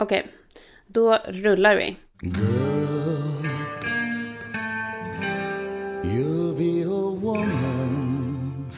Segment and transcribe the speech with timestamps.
[0.00, 0.26] Okej,
[0.86, 1.96] då rullar vi.
[6.04, 8.68] You'll be a woman.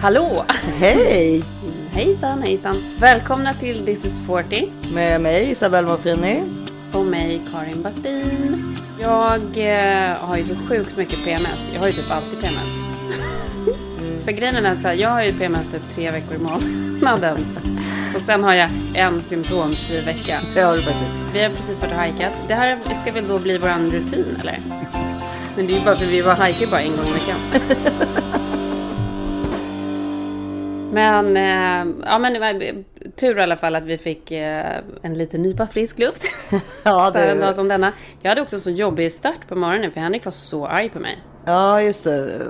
[0.00, 0.44] Hallå!
[0.78, 1.44] Hej!
[1.90, 2.76] Hejsan, hejsan.
[3.00, 6.42] Välkomna till This is 40 Med mig Isabelle Mofrini.
[6.92, 8.76] och mig Karin Bastin.
[9.00, 11.70] Jag eh, har ju så sjukt mycket PMS.
[11.72, 12.72] Jag har ju typ alltid PMS.
[14.24, 17.38] För grejen är att så här, jag har ju PMS typ tre veckor i månaden.
[18.14, 20.40] Och sen har jag en symptomfri vecka.
[20.54, 21.34] Det har du faktiskt.
[21.34, 22.32] Vi har precis varit och hajkat.
[22.48, 24.58] Det här ska väl då bli våran rutin eller?
[25.56, 27.38] Men det är ju bara för vi var hajkar bara en gång i veckan.
[30.92, 32.82] Men, eh, ja men det var
[33.16, 36.22] tur i alla fall att vi fick eh, en liten nypa frisk luft.
[36.84, 37.92] Ja, så här en dag det, som denna.
[38.22, 41.18] Jag hade också så jobbig start på morgonen för Henrik var så arg på mig.
[41.46, 42.40] ja, just det.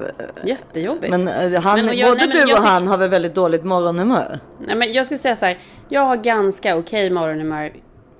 [0.45, 1.11] Jättejobbigt.
[1.11, 3.65] Men eh, han, Men, jag- både nej, men du och han har väl väldigt dåligt
[3.65, 4.39] morgonhumör?
[4.67, 5.59] Nej, men jag skulle säga så här.
[5.89, 7.73] Jag har ganska okej morgonhumör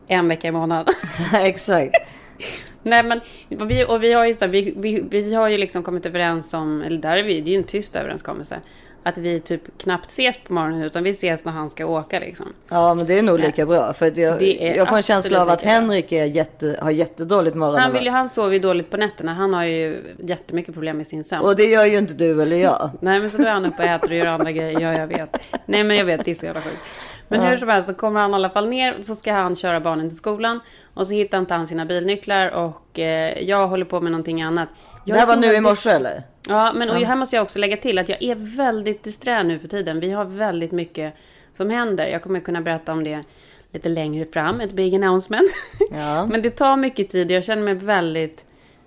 [0.09, 0.95] en vecka i månaden.
[1.35, 1.95] Exakt.
[2.83, 3.21] Nej men,
[3.61, 6.07] och vi, och vi har ju så här, vi, vi, vi har ju liksom kommit
[6.07, 8.61] överens om, eller där är vi, det är ju en tyst överenskommelse.
[9.03, 12.47] Att vi typ knappt ses på morgonen utan vi ses när han ska åka liksom.
[12.69, 13.93] Ja, men det är nog lika bra.
[13.93, 14.43] För att jag,
[14.77, 15.63] jag får en känsla av att.
[15.63, 17.83] Henrik är jätte, har jättedåligt morgonhumör.
[17.83, 21.07] Han, vill ju, han sover ju dåligt på nätterna, han har ju jättemycket problem med
[21.07, 21.45] sin sömn.
[21.45, 22.91] Och det gör ju inte du eller jag.
[23.01, 25.07] Nej men så då är han uppe och äter och gör andra grejer, ja jag
[25.07, 25.37] vet.
[25.67, 26.83] Nej men jag vet, det är så jävla sjukt.
[27.29, 29.81] Men hur som helst så kommer han i alla fall ner, så ska han köra
[29.81, 30.61] barnen till skolan.
[30.95, 34.69] Och så hittar inte han sina bilnycklar och eh, jag håller på med någonting annat.
[35.05, 36.23] Jag Det här är var nu i morse eller?
[36.49, 39.59] Ja, men och här måste jag också lägga till att jag är väldigt disträ nu
[39.59, 40.01] för tiden.
[40.01, 41.15] Vi har väldigt mycket
[41.53, 42.07] som händer.
[42.07, 43.25] Jag kommer kunna berätta om det
[43.73, 45.51] lite längre fram, ett big announcement.
[45.91, 46.27] Ja.
[46.27, 48.45] men det tar mycket tid jag känner mig väldigt...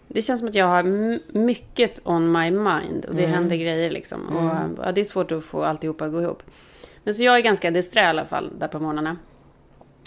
[0.08, 0.84] Det känns som att jag har
[1.38, 4.28] mycket on my mind och det händer grejer liksom.
[4.28, 6.44] Och ja, det är svårt att få alltihopa att gå ihop.
[7.04, 9.18] Men så jag är ganska disträ i alla fall där på morgnarna.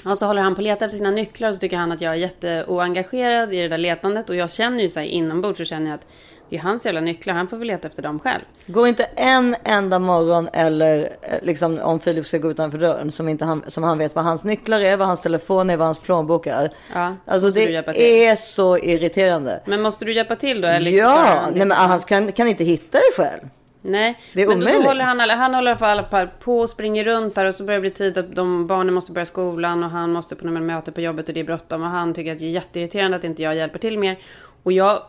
[0.04, 2.00] Och så håller han på att leta efter sina nycklar och så tycker han att
[2.00, 4.30] jag är jätteoengagerad i det där letandet.
[4.30, 6.06] Och jag känner ju så här inombords så känner jag att
[6.50, 8.42] det är hans jävla nycklar, han får väl leta efter dem själv.
[8.66, 11.08] Går inte en enda morgon eller eh,
[11.42, 14.44] liksom om Filip ska gå utanför dörren som, inte han, som han vet vad hans
[14.44, 16.70] nycklar är, vad hans telefon är, vad hans plånbok är.
[16.94, 19.60] Ja, alltså det är så irriterande.
[19.66, 20.68] Men måste du hjälpa till då?
[20.68, 23.40] Eller Ja, nej, men han kan, kan inte hitta det själv.
[23.82, 27.04] Nej, Det är men då, håller han, han håller i alla fall på och springer
[27.04, 29.90] runt där och så börjar det bli tid att de barnen måste börja skolan och
[29.90, 32.38] han måste på något möte på jobbet och det är bråttom och han tycker att
[32.38, 34.18] det är jätteirriterande att inte jag hjälper till mer.
[34.62, 35.02] Och jag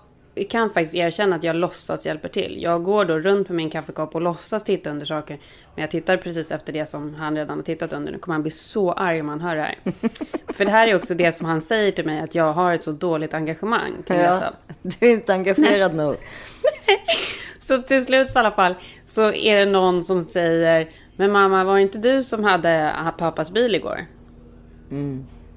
[0.50, 2.58] kan faktiskt erkänna att jag låtsas hjälper till.
[2.62, 5.40] Jag går då runt med min kaffekopp och låtsas titta under saker.
[5.76, 8.12] Men jag tittar precis efter det som han redan har tittat under.
[8.12, 9.76] Nu kommer han bli så arg om han hör det här.
[10.54, 12.84] För det här är också det som han säger till mig, att jag har ett
[12.84, 14.54] så dåligt engagemang kring detta.
[14.68, 16.16] Ja, du är inte engagerad nog.
[17.70, 18.76] Så till slut i alla fall
[19.06, 23.52] så är det någon som säger Men mamma var det inte du som hade pappas
[23.52, 24.06] bil igår?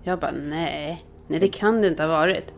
[0.03, 2.53] Jag bara nej, nej det kan det inte ha varit.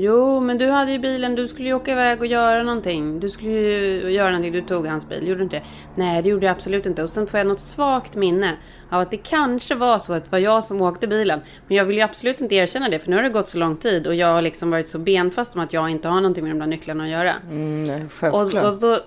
[0.00, 3.20] Jo, men du hade ju bilen, du skulle ju åka iväg och göra någonting.
[3.20, 5.62] Du skulle ju göra någonting, du tog hans bil, gjorde du inte det?
[5.94, 7.02] Nej, det gjorde jag absolut inte.
[7.02, 8.56] Och sen får jag något svagt minne
[8.90, 11.40] av att det kanske var så att det var jag som åkte bilen.
[11.68, 13.76] Men jag vill ju absolut inte erkänna det, för nu har det gått så lång
[13.76, 16.52] tid och jag har liksom varit så benfast om att jag inte har någonting med
[16.52, 17.34] de där nycklarna att göra.
[17.50, 18.98] Mm, Och, och, då,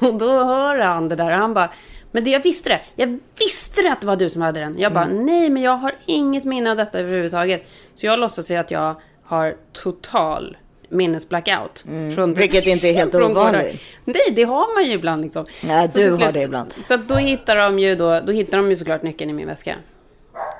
[0.08, 1.70] och då hör han det där och han bara
[2.12, 2.80] Men det, jag visste det!
[2.96, 4.78] Jag visste det att det var du som hade den!
[4.78, 5.26] Jag bara Mm.
[5.26, 7.66] nej men jag har inget minne av detta överhuvudtaget.
[7.94, 8.96] Så jag låtsas säga att jag
[9.26, 10.56] har total
[10.88, 11.84] minnesblackout.
[12.14, 13.82] Från, Vilket inte är helt ovanligt.
[14.04, 15.46] Nej det har man ju ibland liksom.
[15.64, 16.72] Nej, Så du till har slut- det ibland.
[16.72, 19.76] Så då hittar de ju då, då hittar de ju såklart nyckeln i min väska.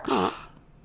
[0.08, 0.30] Ja.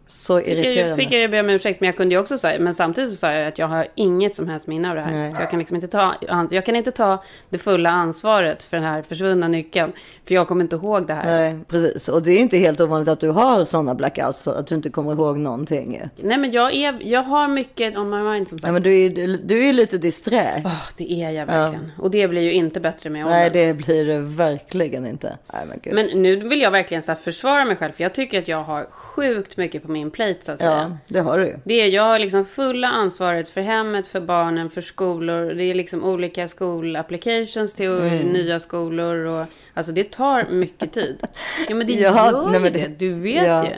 [0.08, 0.96] Så Fick irriterande.
[0.96, 3.16] fick jag ju be om ursäkt, men jag kunde ju också säga, men samtidigt så
[3.16, 5.34] sa jag att jag har inget som helst minne av det här.
[5.40, 6.16] Jag kan liksom inte ta,
[6.52, 9.92] jag kan inte ta det fulla ansvaret för den här försvunna nyckeln.
[10.32, 11.26] För jag kommer inte ihåg det här.
[11.26, 12.10] Nej, Nej, precis.
[12.10, 14.90] Och det är inte helt ovanligt att du har sådana blackouts, så att du inte
[14.90, 16.10] kommer ihåg någonting.
[16.18, 16.28] ju.
[16.38, 18.68] men jag, är, jag har mycket on my mind som sagt.
[18.68, 20.62] Ja, men du är ju du är lite disträ.
[20.66, 21.92] Åh, det är jag verkligen.
[21.98, 23.40] Och det blir ju inte bättre med åldern.
[23.40, 25.38] Nej, det blir det verkligen inte.
[25.54, 25.94] Nej, men gud.
[25.94, 28.84] Men nu vill jag verkligen så försvara mig själv, för jag tycker att jag har
[28.92, 30.72] sjukt mycket på min plate så att säga.
[30.72, 31.56] Ja, det har du ju.
[31.64, 35.54] Det är, jag har liksom fulla ansvaret för hemmet, för barnen, för skolor.
[35.54, 38.28] Det är liksom olika skolapplications till Mm.
[38.28, 39.16] nya skolor.
[39.26, 41.24] Och, alltså det tar mycket tid.
[41.70, 42.80] Ja men det Ja, gör nej, men det.
[42.80, 43.66] det- Du vet ja.
[43.66, 43.70] ju.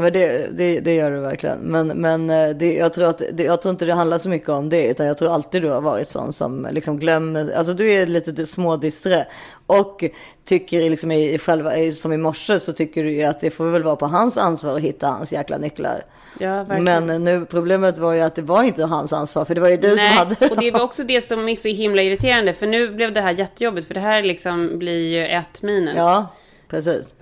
[0.00, 1.58] Men det, det, det gör du verkligen.
[1.58, 4.48] Men, men eh, det, jag, tror att, det, jag tror inte det handlar så mycket
[4.48, 4.86] om det.
[4.90, 7.52] Utan jag tror alltid du har varit sån som liksom glömmer.
[7.56, 9.26] Alltså du är lite di- smådisträ.
[9.66, 10.04] Och
[10.44, 13.82] tycker liksom i, själva, som i morse så tycker du ju att det får väl
[13.82, 16.02] vara på hans ansvar att hitta hans jäkla nycklar.
[16.40, 17.06] Ja, verkligen.
[17.06, 19.44] Men nu problemet var ju att det var inte hans ansvar.
[19.44, 21.56] För det var ju du Nej, som hade och det var också det som är
[21.56, 22.52] så himla irriterande.
[22.52, 23.86] För nu blev det här jättejobbigt.
[23.86, 25.94] För det här liksom blir ju ett minus.
[25.96, 26.26] Ja.
[26.68, 27.14] Precis.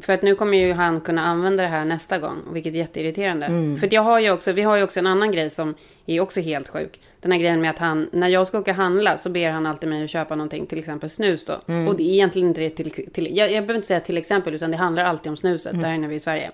[0.00, 3.46] För att nu kommer ju han kunna använda det här nästa gång, vilket är jätteirriterande.
[3.46, 3.76] Mm.
[3.76, 5.74] För jag har ju också, vi har ju också en annan grej som
[6.06, 7.00] är också helt sjuk.
[7.20, 9.88] Den här grejen med att han, när jag ska åka handla så ber han alltid
[9.88, 11.60] mig att köpa någonting, till exempel snus då.
[11.66, 11.88] Mm.
[11.88, 14.54] Och det är egentligen inte det till, till jag, jag behöver inte säga till exempel,
[14.54, 15.82] utan det handlar alltid om snuset, Mm.
[15.82, 16.50] där inne vi i Sverige.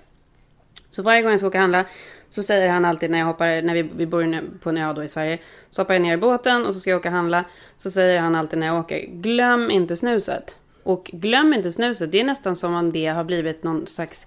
[0.90, 1.84] Så varje gång jag ska åka handla
[2.28, 5.05] så säger han alltid när jag hoppar, när vi, vi bor på en ö då
[5.05, 5.38] i Sverige.
[5.70, 7.44] Så hoppar jag ner i båten och så ska jag åka handla.
[7.76, 10.60] Så säger han alltid när jag åker, glöm inte snuset.
[10.82, 14.27] Och glöm inte snuset, det är nästan som om det har blivit någon slags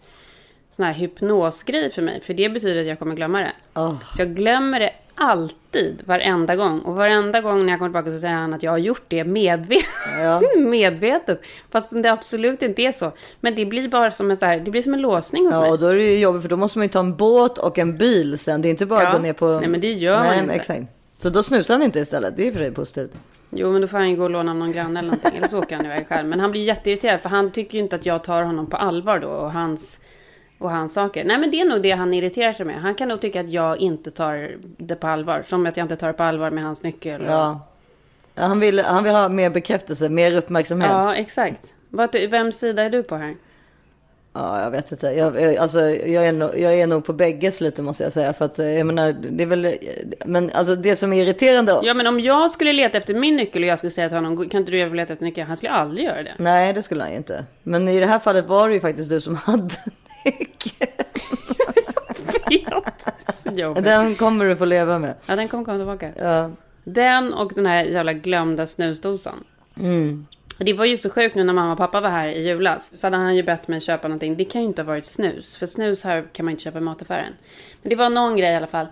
[0.71, 2.21] sån här hypnosgrej för mig.
[2.21, 3.51] För det betyder att jag kommer glömma det.
[3.75, 3.95] Åh.
[4.15, 6.79] Så jag glömmer det alltid, varenda gång.
[6.79, 9.23] Och varenda gång när jag kommer tillbaka så säger han att jag har gjort det
[9.23, 9.85] medvetet.
[10.19, 10.41] Ja.
[10.57, 11.41] medvetet.
[11.71, 13.11] Fast det absolut inte är så.
[13.41, 15.63] Men det blir bara som en, så här, det blir som en låsning hos mig.
[15.65, 17.57] Ja, och då är det ju jobbigt för då måste man ju ta en båt
[17.57, 18.61] och en bil sen.
[18.61, 19.07] Det är inte bara Ja.
[19.09, 19.59] att gå ner på...
[19.59, 20.47] Nej, men det gör man Nej, inte.
[20.47, 20.83] men Exakt.
[21.17, 22.37] Så då snusar han inte istället.
[22.37, 23.11] Det är ju för sig positivt.
[23.55, 25.37] Jo, men då får han ju gå och låna av någon granne eller någonting.
[25.37, 26.27] Eller så åker han iväg själv.
[26.27, 29.19] Men han blir jätteirriterad för han tycker ju inte att jag tar honom på allvar
[29.19, 29.99] då och hans,
[30.59, 31.25] och hans saker.
[31.25, 32.75] Nej, men det är nog det han irriterar sig med.
[32.75, 35.43] Han kan nog tycka att jag inte tar det på allvar.
[35.47, 37.23] Som att jag inte tar det på allvar med hans nyckel.
[37.27, 37.59] Ja.
[38.35, 40.91] ja han, vill, han vill ha mer bekräftelse, mer uppmärksamhet.
[40.91, 41.73] Ja, exakt.
[42.29, 43.35] Vems sida är du på här?
[44.33, 45.07] Jag vet inte.
[45.07, 48.33] Jag, jag, alltså, jag, är nog, jag är nog på bägges lite måste jag säga.
[48.33, 49.75] För att eh, jag menar, det är väl...
[50.25, 51.79] Men alltså det som är irriterande...
[51.83, 54.49] Ja, men om jag skulle leta efter min nyckel och jag skulle säga till honom,
[54.49, 55.47] kan inte du leta efter nyckeln?
[55.47, 56.35] Han skulle aldrig göra det.
[56.37, 57.45] Nej, det skulle han ju inte.
[57.63, 59.75] Men i det här fallet var det ju faktiskt du som hade
[60.25, 60.91] nyckeln.
[63.33, 63.83] Så jobbigt.
[63.85, 65.13] Den kommer du få leva med.
[65.25, 66.09] Ja, den kommer komma tillbaka.
[66.17, 66.49] Ja.
[66.83, 69.43] Den och den här jävla glömda snusdosan.
[69.75, 72.91] Och Det var ju så sjukt nu när mamma och pappa var här i julas.
[72.93, 74.37] Så hade han ju bett mig köpa någonting.
[74.37, 75.57] Det kan ju inte ha varit snus.
[75.57, 77.33] För snus här kan man inte köpa i mataffären.
[77.81, 78.87] Men det var någon grej i alla fall.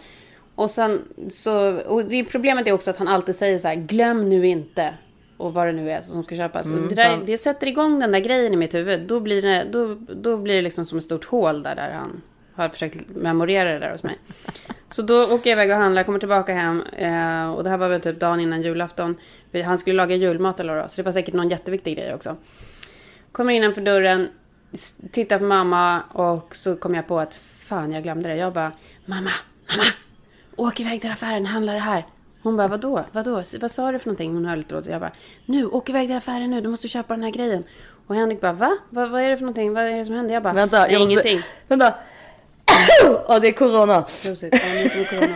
[0.55, 1.77] Och sen så...
[1.81, 3.75] Och det problemet är också att han alltid säger så här.
[3.75, 4.93] Glöm nu inte.
[5.37, 6.67] Och vad det nu är som ska köpas.
[6.67, 9.01] och det, där, det sätter igång den där grejen i mitt huvud.
[9.07, 12.21] Då blir det, då, då blir det liksom som ett stort hål där, där han
[12.55, 14.15] har försökt memorera det där hos mig.
[14.87, 16.81] Så då åker jag iväg och handlar, kommer tillbaka hem.
[16.81, 19.15] Eh, och det här var väl typ dagen innan julafton.
[19.65, 22.37] Han skulle laga julmat eller vad Så det var säkert någon jätteviktig grej också.
[23.31, 24.27] Kommer innanför dörren,
[25.11, 28.35] tittar på mamma och så kom jag på att fan jag glömde det.
[28.35, 28.71] Jag bara,
[29.05, 29.31] mamma,
[29.69, 29.83] mamma,
[30.55, 32.05] åk iväg till affären, handla det här.
[32.43, 34.33] Hon bara, vadå, vadå, vad sa du för någonting?
[34.33, 34.87] Hon höll lite åt.
[34.87, 35.11] Jag bara,
[35.45, 37.63] nu, åk iväg till affären nu, du måste köpa den här grejen.
[38.07, 38.77] Och Henrik bara, va?
[38.89, 39.73] Vad, vad är det för någonting?
[39.73, 40.33] Vad är det som händer?
[40.33, 41.11] Jag bara, Vänta, jag måste...
[41.11, 41.41] ingenting.
[41.67, 41.93] Vänta.
[43.27, 44.01] Ja, det är corona.
[44.01, 44.53] Prosit.
[44.53, 45.33] Ja, nu kommer corona.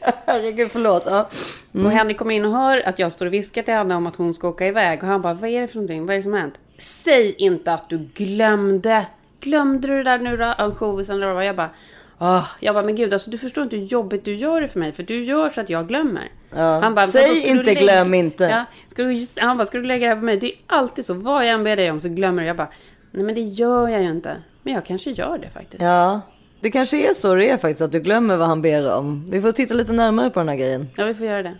[0.26, 1.02] Herregud, förlåt.
[1.06, 1.28] Ja.
[1.72, 4.16] Och Henrik kommer in och hör att jag står och viskar till henne om att
[4.16, 5.02] hon ska åka iväg.
[5.02, 6.06] Och han bara, vad är det för någonting?
[6.06, 6.54] Vad är det som har hänt?
[6.78, 9.06] Säg inte att du glömde.
[9.40, 10.44] Glömde du det där nu då?
[10.44, 11.44] Ansjovisen eller vad?
[11.44, 11.70] Jag bara,
[12.18, 14.78] Åh, jag bara, men gud, alltså, du förstår inte hur jobbigt du gör det för
[14.80, 14.92] mig.
[14.92, 16.28] För du gör så att jag glömmer.
[16.56, 16.80] Ja.
[16.82, 19.56] Han bara, Säg "Vadå, ska du inte, lägga- glöm inte." Ja, ska du just, han
[19.56, 20.36] bara, ska du lägga det här på mig?
[20.36, 21.14] Det är alltid så.
[21.14, 22.46] Vad jag än ber dig om så glömmer du.
[22.48, 22.68] Jag bara,
[23.10, 24.36] nej men det gör jag ju inte.
[24.62, 25.82] Men jag kanske gör det faktiskt.
[25.82, 26.20] ja,
[26.64, 27.80] det kanske är så det är faktiskt.
[27.80, 29.26] Att du glömmer vad han ber om.
[29.30, 30.88] Vi får titta lite närmare på den här grejen.
[30.96, 31.54] Ja, vi får göra det.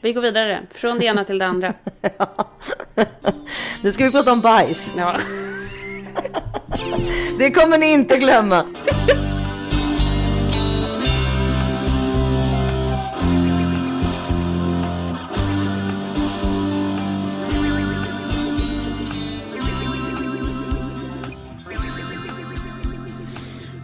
[0.00, 0.60] Vi går vidare.
[0.70, 1.74] Från det ena till det andra.
[3.82, 4.94] Nu ska vi prata om bajs.
[4.96, 5.16] Ja.
[7.38, 8.64] Det kommer ni inte glömma.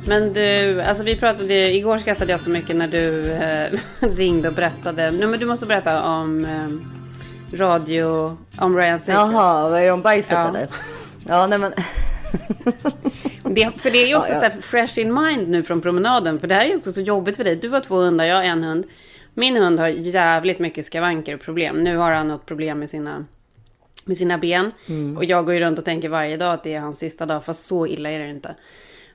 [0.09, 3.79] Men du, alltså vi pratade, igår skrattade jag så mycket när du eh,
[4.17, 5.11] ringde och berättade.
[5.11, 9.33] Nej men du måste berätta om eh, radio, om Ryan Seacrest.
[9.33, 10.49] Jaha, vad är det om bajset Ja.
[10.49, 10.69] eller?
[11.27, 11.73] Ja, nej men.
[13.55, 14.51] Det, för det är ju också Ja, ja.
[14.51, 16.39] så fresh in mind nu från promenaden.
[16.39, 17.57] För det här är ju också så jobbigt för dig.
[17.57, 18.85] Du har två hundar, jag har en hund.
[19.35, 21.85] Min hund har jävligt mycket skavanker och problem.
[21.85, 23.25] Nu har han något problem med sina,
[24.05, 24.73] med sina ben.
[24.89, 25.17] Mm.
[25.17, 27.45] Och jag går ju runt och tänker varje dag att det är hans sista dag.
[27.45, 28.55] Fast så illa är det inte.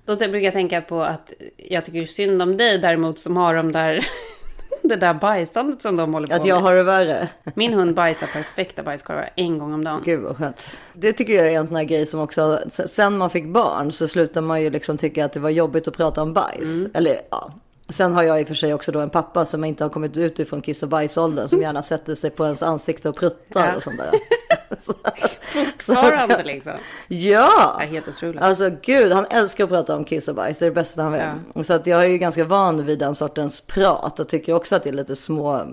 [0.06, 3.72] Då brukar jag tänka på att jag tycker synd om dig däremot som har de
[3.72, 4.08] där...
[4.82, 6.64] det där bajsandet som de håller på Att jag med.
[6.64, 7.28] har det värre.
[7.56, 10.02] Min hund bajsar perfekta bajskorvar en gång om dagen.
[10.06, 10.62] Gud vad skönt.
[10.94, 14.08] Det tycker jag är en sån här grej som också, sen man fick barn så
[14.08, 16.74] slutar man ju liksom tycka att det var jobbigt att prata om bajs.
[16.76, 16.92] Mm.
[16.94, 17.52] Eller ja.
[17.90, 20.18] Sen har jag i och för sig också då en pappa som inte har kommit
[20.18, 23.76] ut ifrån kiss och bajsåldern som gärna sätter sig på ens ansikte och pruttar Ja.
[23.76, 24.10] och sånt där.
[24.82, 24.94] Så-
[25.80, 26.72] Fortfarande liksom.
[27.08, 27.78] Ja!
[27.80, 28.42] Ja, helt otroligt.
[28.42, 30.60] Alltså gud, han älskar att prata om kiss och bajs.
[30.60, 31.68] Det är det bästa han vet.
[31.68, 34.84] Så att jag är ju ganska van vid den sortens prat och tycker också att
[34.84, 35.66] det är lite små eh,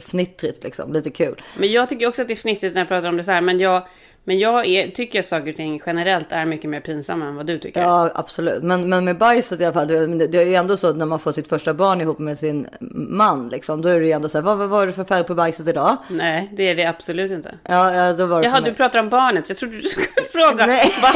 [0.00, 0.92] fnittrigt liksom.
[0.92, 1.42] Lite kul.
[1.58, 3.40] Men jag tycker också att det är fnittrigt när jag pratar om det så här.
[3.40, 3.82] Men jag,
[4.24, 7.46] Men jag är, tycker att saker och ting generellt är mycket mer pinsamma än vad
[7.46, 7.80] du tycker.
[7.82, 8.62] Ja, absolut.
[8.62, 11.06] Men, men med bajset i alla fall, det, det är ju ändå så att när
[11.06, 14.28] man får sitt första barn ihop med sin man, liksom, då är det ju ändå
[14.28, 15.96] så här, vad, vad var det för färg på bajset idag?
[16.08, 17.54] Nej, det är det absolut inte.
[17.62, 20.06] Ja, ja då var det Jaha, du pratar om barnet, så jag trodde du skulle
[20.32, 20.90] fråga Nej.
[21.02, 21.14] vad,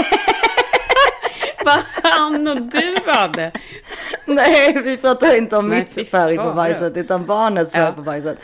[1.65, 3.53] vad han och du hade.
[4.25, 7.93] Nej, vi pratar inte om Nej, mitt färg på bajset, utan barnets färg Ja.
[7.93, 8.39] på bajset.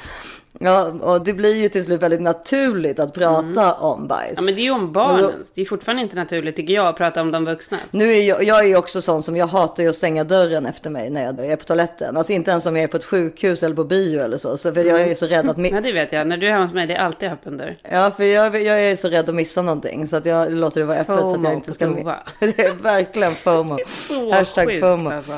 [0.60, 4.22] Ja, och det blir ju till slut väldigt naturligt att prata om bajs.
[4.30, 4.34] Mm.
[4.36, 5.52] Ja, men det är ju om barnens.
[5.54, 7.78] Det är fortfarande inte naturligt, tycker jag, att prata om de vuxna.
[7.90, 10.66] Nu är jag, jag är ju också sån som jag hatar ju att stänga dörren
[10.66, 12.16] efter mig när jag är på toaletten.
[12.16, 14.56] Alltså inte ens om jag är på ett sjukhus eller på bio eller så.
[14.56, 15.56] så för jag är så rädd att...
[15.56, 16.26] Mi- Ja, det vet jag.
[16.26, 17.76] När du är hemma hos mig, det är alltid öppen dörr.
[17.90, 20.06] ja, för jag, jag är så rädd att missa någonting.
[20.06, 21.86] Så att jag låter det vara öppet så att FOMO jag inte ska...
[21.86, 23.78] på det är verkligen FOMO.
[23.86, 25.10] Så Hashtag sjukt, FOMO.
[25.10, 25.32] alltså.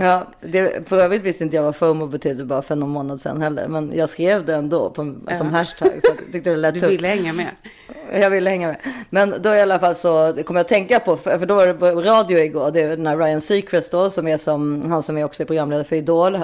[0.00, 3.42] Ja, det, för övrigt visste inte jag vad FOMO betydde bara för någon månad sedan
[3.42, 3.68] heller.
[3.68, 7.08] Men jag skrev det ändå på, som hashtag för jag tyckte det lät Du ville
[7.08, 7.50] hänga med.
[8.12, 8.76] Jag ville hänga med.
[9.10, 11.74] Men då i alla fall så kommer jag att tänka på, för då var det
[11.74, 15.18] på radio igår, det är den här Ryan Seacrest då, som är som, han som
[15.18, 16.38] är också programledare för Idol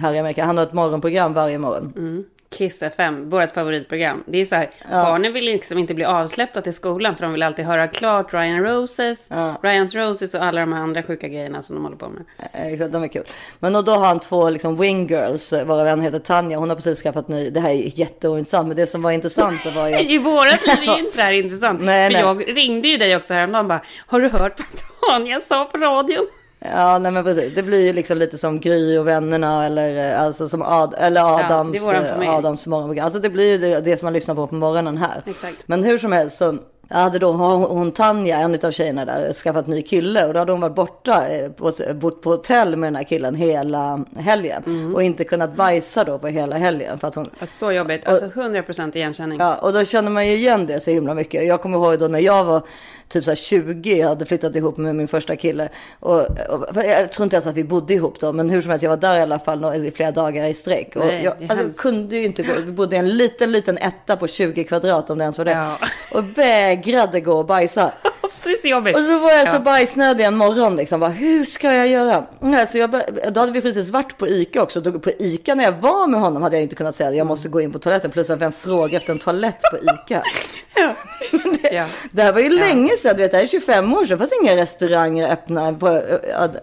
[0.00, 0.44] här i Amerika.
[0.44, 1.92] Han har ett morgonprogram varje morgon.
[1.96, 2.24] Mm.
[2.52, 4.24] Kiss FM, vårt favoritprogram.
[4.26, 7.42] Det är så här, barnen vill liksom inte bli avsläppta till skolan för de vill
[7.42, 9.28] alltid höra klart Ryan Roses,
[9.62, 12.24] Ryans Roses och alla de här andra sjuka grejerna som de håller på med.
[12.52, 13.24] Exakt, de är kul.
[13.58, 16.58] Men och då har han två liksom wingirls, eh, varav en heter Tanja.
[16.58, 19.70] Hon har precis skaffat ny, det här är jätteointressant, men det som var intressant det
[19.70, 21.80] var ju I vårat liv är inte det här intressant.
[21.80, 22.46] Nej, för nej.
[22.48, 24.60] jag ringde ju dig också häromdagen och bara, har du hört
[25.00, 26.26] vad Tanja sa på radion?
[26.64, 27.54] Ja, nej men precis.
[27.54, 31.20] Det blir ju liksom lite som Gry och vännerna eller eh, alltså som Ad, eller
[31.20, 32.30] Adams, eh, familj.
[32.30, 33.04] Adams morgonprogram.
[33.04, 35.22] Alltså det blir ju det, det som man lyssnar på på morgonen här.
[35.26, 35.56] Exakt.
[35.66, 36.58] Men hur som helst så
[37.00, 40.60] hade då hon, Tanja, en av tjejerna där, skaffat ny kille och då hade hon
[40.60, 44.94] varit borta, eh, på, bort på hotell med den här killen hela helgen Mm.
[44.94, 48.06] och inte kunnat bajsa då på hela helgen för att hon så jobbigt.
[48.06, 49.38] Alltså 100% igenkänning.
[49.38, 51.46] Ja, och då känner man ju igen det så himla mycket.
[51.46, 52.62] Jag kommer ihåg då när jag var
[53.08, 55.68] typ så här 20, jag hade flyttat ihop med min första kille.
[56.00, 58.82] Och, och, jag tror inte ens att vi bodde ihop då, men hur som helst,
[58.82, 60.96] jag var där i alla fall i flera dagar i sträck.
[60.96, 64.16] Och Nej, jag alltså, kunde ju inte gå, vi bodde i en liten, liten etta
[64.16, 65.50] på 20 kvadrat om det ens var det.
[65.50, 65.78] Ja.
[66.12, 66.38] Och
[66.86, 67.92] vägrade gå och bajsa.
[68.30, 68.96] Så det är så jobbigt.
[68.96, 69.60] Och så var jag så Ja.
[69.60, 71.00] bajsnödig en morgon liksom.
[71.00, 72.26] Bara, hur ska jag göra?
[72.40, 74.80] Nej, så jag, bör- då hade vi precis varit på Ica också.
[74.80, 77.26] Då, på Ica när jag var med honom hade jag inte kunnat säga att jag
[77.26, 78.10] måste gå in på toaletten.
[78.10, 80.22] Plus att vem frågar efter en toalett på Ica?
[80.74, 80.94] Ja.
[81.62, 81.86] det, Ja.
[82.12, 83.16] det här var ju länge sedan.
[83.16, 84.18] Du vet, det här är 25 år sedan.
[84.18, 85.72] Det fanns inga restauranger öppna.
[85.72, 86.02] På,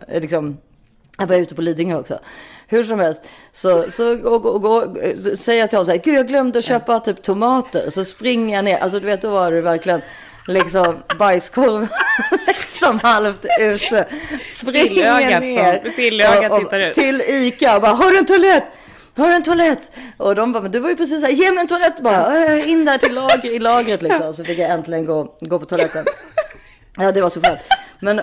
[0.08, 0.58] liksom,
[1.18, 2.20] jag var ute på Lidingö också.
[2.70, 3.24] Hur som helst.
[3.52, 4.98] Så, så och, och, och,
[5.38, 5.98] säger jag till honom så här.
[6.04, 7.90] Gud jag glömde att köpa typ tomater.
[7.90, 8.78] Så springer jag ner.
[8.78, 10.02] Alltså du vet då var det verkligen
[10.48, 11.88] liksom bajskorv
[12.48, 14.06] liksom halvt ute.
[14.50, 15.82] Springer Sillögat ner.
[15.84, 16.96] som- sillögat tittar ut.
[16.96, 18.64] Till Ica och bara har du en toalett?
[19.18, 19.92] Har du en toalett?
[20.18, 22.46] Och de bara, men du var ju precis här, ge mig en toalett bara.
[22.46, 24.34] "Äh, In där till lager, i lagret liksom.
[24.34, 26.06] Så fick jag äntligen gå, gå på toaletten.
[26.98, 27.60] Ja, det var så skönt.
[28.00, 28.16] Men,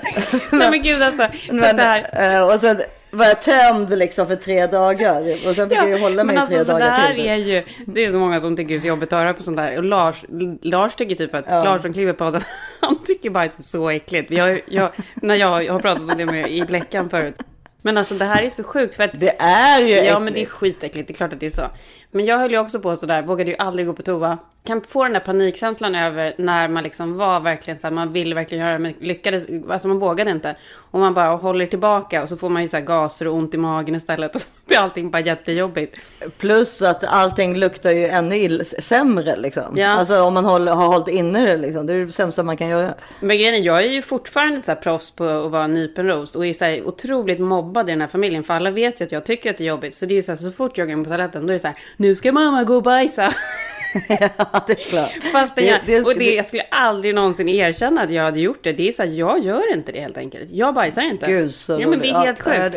[0.51, 1.29] Nej men gud alltså.
[1.51, 2.81] Men, det här, eh, och sen
[3.17, 5.49] var jag tömd liksom för tre dagar.
[5.49, 7.27] Och sen fick jag ju hålla mig men i tre alltså, det dagar där till.
[7.27, 9.43] är ju, det är så många som tycker det är så jobbigt att höra på
[9.43, 9.77] sånt där.
[9.79, 10.25] Och Lars,
[10.63, 12.41] Lars tycker typ att, Lars som kliver podden,
[12.81, 14.31] han tycker bajs är så äckligt.
[14.31, 17.35] Jag, jag, när jag, jag har pratat om det med i Bläckan förut.
[17.83, 20.21] Men alltså det här är så sjukt för att Det är ju Ja äckligt.
[20.21, 21.71] men det är skitäckligt, det är klart att det är så.
[22.17, 24.39] Men jag höll ju också på sådär, vågade ju aldrig gå på toa.
[24.65, 28.35] Kan få den där panikkänslan över när man liksom var verkligen så här, man ville
[28.35, 30.57] verkligen göra det men lyckades, alltså man vågade inte.
[30.91, 33.55] Och man bara håller tillbaka och så får man ju så här gaser och ont
[33.55, 35.99] i magen istället och så blir allting bara jättejobbigt.
[36.39, 39.77] Plus att allting luktar ju ännu ill, sämre liksom.
[39.77, 39.89] Ja.
[39.89, 41.87] Alltså om man håller, har hållit inne det liksom.
[41.87, 42.95] Det är det sämsta man kan göra.
[43.21, 46.35] Men grejen är, jag är ju fortfarande så här proffs på att vara en nypenros
[46.37, 48.45] och är så här otroligt mobbad i den här familjen.
[48.45, 49.95] För alla vet ju att jag tycker att det är jobbigt.
[49.95, 51.53] Så det är ju så här, så fort jag går in på toaletten då är
[51.53, 51.77] det så här,
[52.07, 53.33] nu ska mamma gå och bajsa.
[54.09, 55.11] ja, det är klart.
[55.33, 58.59] Fast det, Det- det och det, jag skulle aldrig någonsin erkänna att jag hade gjort
[58.63, 58.73] det.
[58.73, 60.51] Det är så här, jag gör inte det helt enkelt.
[60.53, 61.27] Jag bajsar inte.
[61.27, 62.77] Gud så ja, men det är helt sjukt.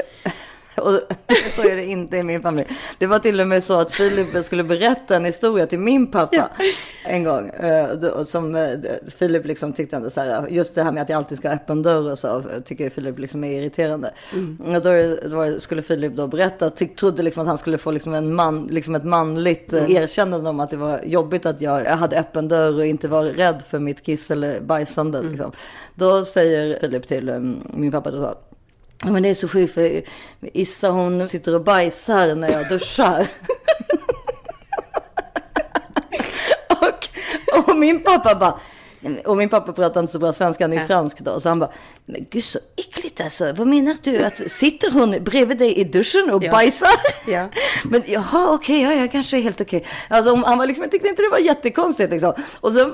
[0.79, 0.99] Och
[1.51, 2.65] så är det inte i min familj.
[2.97, 6.49] Det var till och med så att Filip skulle berätta en historia till min pappa
[7.05, 7.49] en gång.
[7.49, 8.69] eh, Som eh,
[9.17, 11.55] Filip liksom tyckte ändå så här, just det här med att jag alltid ska ha
[11.55, 14.11] öppen dörr och så, tycker Filip liksom är irriterande.
[14.33, 14.75] Mm.
[14.75, 14.81] Och
[15.29, 18.95] då, skulle Filip då berätta, trodde liksom att han skulle få liksom en man, liksom
[18.95, 20.03] ett manligt eh, Mm.
[20.03, 23.63] erkännande om att det var jobbigt att jag hade öppen dörr och inte var rädd
[23.69, 25.17] för mitt kiss eller bajsande.
[25.17, 25.31] Mm.
[25.31, 25.51] Liksom.
[25.95, 27.39] Då säger Filip till eh,
[27.73, 28.35] min pappa då, Ja,
[29.03, 30.01] men det är så sjukt för
[30.41, 33.27] Issa hon sitter och bajsar när jag duschar.
[36.69, 37.07] och,
[37.69, 38.59] och min pappa bara,
[39.25, 40.87] Och min pappa pratar inte så bra svenska, han är Ja.
[40.87, 41.39] fransk då.
[41.39, 41.71] Så han bara,
[42.05, 43.53] men gud så äckligt alltså.
[43.53, 44.25] Vad menar du?
[44.25, 46.51] Att, sitter hon bredvid dig i duschen och Ja.
[46.51, 46.89] bajsar?
[47.27, 47.49] Ja.
[47.83, 49.85] Men jaha, okej, ja, ja, kanske är helt okej.
[50.09, 52.33] Alltså om- han var liksom, jag tyckte inte det var jättekonstigt liksom.
[52.59, 52.91] Och så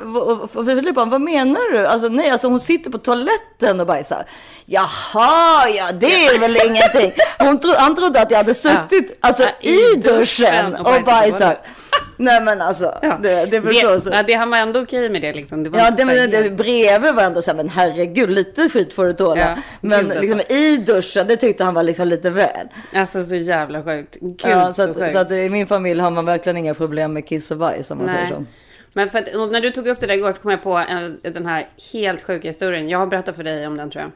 [0.66, 1.88] Filip vad menar du?
[1.88, 4.26] Alltså nej, alltså hon sitter på toaletten och bajsar.
[4.66, 7.12] Jaha, ja det är väl ingenting.
[7.40, 11.58] Hon tro, han trodde att jag hade suttit alltså, i, duschen och bajsat.
[12.18, 13.20] Nej men alltså, Ja.
[13.24, 14.10] det, det förstår så.
[14.14, 15.64] ja, det, han var ändå okej med det liksom.
[15.64, 18.94] Det var Ja, det, men det, bredvid var ändå så här, men herregud, lite skit
[18.94, 19.42] får du tåla.
[19.42, 20.54] Ja, men gud, liksom, alltså.
[20.54, 22.68] i duschen, det tyckte han var liksom lite väl.
[22.94, 24.18] Alltså så jävla sjukt.
[24.22, 25.12] Gud Ja, så, så, att, sjukt.
[25.12, 27.98] så att i min familj har man verkligen inga problem med kiss och bajs om
[27.98, 28.46] man säger så.
[28.94, 31.20] Men för att, när du tog upp det där igår så kom jag på en,
[31.22, 32.90] den här helt sjuka historien.
[32.90, 34.12] Jag har berättat för dig om den tror jag.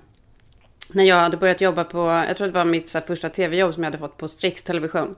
[0.93, 3.73] När jag hade börjat jobba på, jag tror det var mitt så här, första tv-jobb
[3.73, 5.15] som jag hade fått på Strix Television.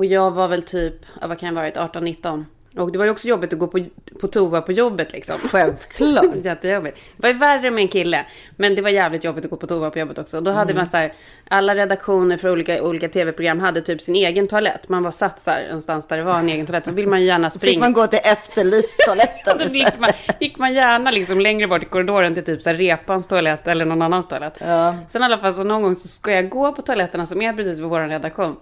[0.00, 2.44] Och jag var väl typ, vad kan jag ha varit, 18-19.
[2.76, 3.84] Och det var ju också jobbigt att gå på,
[4.20, 5.34] på toa på jobbet liksom.
[5.38, 6.24] Självklart.
[6.44, 6.96] Jättejobbigt.
[7.16, 8.26] Det var ju värre med en kille.
[8.56, 10.36] Men det var jävligt jobbigt att gå på toa på jobbet också.
[10.36, 11.12] Och Då hade man så här,
[11.48, 14.88] alla redaktioner för olika, olika tv-program hade typ sin egen toalett.
[14.88, 16.84] Man var satt så här, någonstans där det var en egen toalett.
[16.84, 17.80] Så vill man ju gärna Fick springa.
[17.80, 22.34] man gå till efterlystoaletten Då gick man, gick man gärna liksom längre bort i korridoren
[22.34, 24.54] till typ så här repans toalett eller någon annans toalett.
[24.60, 24.96] Ja.
[25.08, 27.52] Sen i alla fall så någon gång så ska jag gå på toaletterna som är
[27.52, 28.56] precis vid vår redaktion.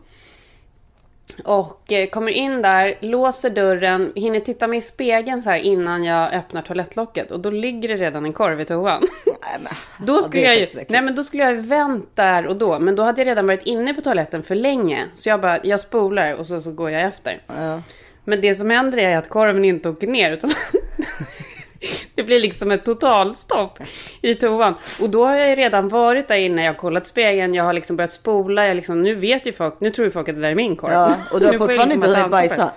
[1.45, 6.05] Och eh, kommer in där, låser dörren, hinner titta mig i spegeln så här innan
[6.05, 7.31] jag öppnar toalettlocket.
[7.31, 9.03] Och då ligger det redan en korv i toan.
[9.27, 9.73] Nej,
[10.07, 12.79] Då ja, skulle, är jag nej, men då skulle jag vänt där och då.
[12.79, 15.05] Men då hade jag redan varit inne på toaletten för länge.
[15.15, 17.41] Så jag bara, jag spolar och så, så går jag efter.
[17.47, 17.83] Ja.
[18.25, 20.33] Men det som händer är att korven inte åker ner.
[20.33, 20.51] Utan
[22.15, 23.79] det blir liksom ett totalstopp
[24.23, 24.75] i toan.
[25.01, 26.65] Och då har jag ju redan varit där inne.
[26.65, 27.55] Jag har kollat spegeln.
[27.55, 28.67] Jag har liksom börjat spola.
[28.67, 29.81] Jag liksom, nu vet ju folk.
[29.81, 30.93] Nu tror ju folk att det där är min korv.
[30.93, 32.71] Ja, och du har fortfarande liksom inte hunnit bajsa.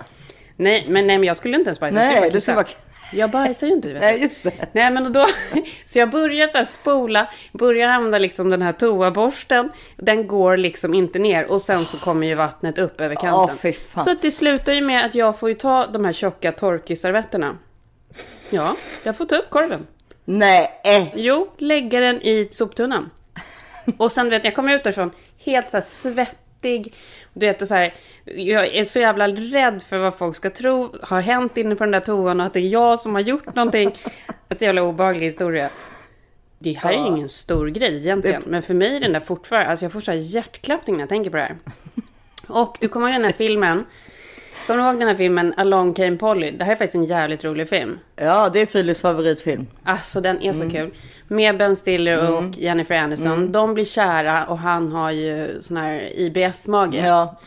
[0.56, 1.94] Nej, men, nej, men jag skulle inte ens bajsa.
[1.94, 2.66] Nej, du skulle bara...
[3.12, 3.92] Jag bajsar ju inte.
[3.92, 4.02] Vet.
[4.02, 4.52] Nej, just det.
[4.72, 5.26] Nej men då,
[5.84, 9.70] så jag börjar så spola, börjar använda liksom den här toaborsten.
[9.96, 13.72] Den går liksom inte ner och sen så kommer ju vattnet upp över kanten.
[13.72, 14.04] Fan.
[14.04, 17.58] Så att det slutar ju med att jag får ju ta de här tjocka torkiservetterna.
[18.52, 19.86] Ja, jag får ta upp korven.
[20.24, 21.08] Nej, eh.
[21.14, 23.10] Jo, lägga den i soptunnan.
[23.98, 26.94] Och sen vet jag, jag kommer ut därifrån helt så här svettig.
[27.32, 27.94] Du vet, och så här,
[28.24, 31.90] jag är så jävla rädd för vad folk ska tro har hänt inne på den
[31.90, 33.98] där toan och att det är jag som har gjort någonting.
[34.48, 35.70] Ett så jävla obehaglig historia.
[36.58, 38.42] Det här är ingen stor grej egentligen.
[38.46, 41.08] Men för mig är den där fortfarande, alltså jag får så här hjärtklappning när jag
[41.08, 41.56] tänker på det här.
[42.48, 43.84] Och du kommer ihåg den här filmen?
[44.66, 46.50] Kommer du ihåg den här filmen Along came Polly?
[46.50, 47.98] Det här är faktiskt en jävligt rolig film.
[48.16, 49.66] Ja, det är Filips favoritfilm.
[49.84, 50.70] Alltså den är så Mm.
[50.70, 50.90] kul.
[51.28, 53.52] Med Ben Stiller och Jennifer Aniston.
[53.52, 57.06] De blir kära och han har ju sån här IBS-mage.
[57.06, 57.40] Ja.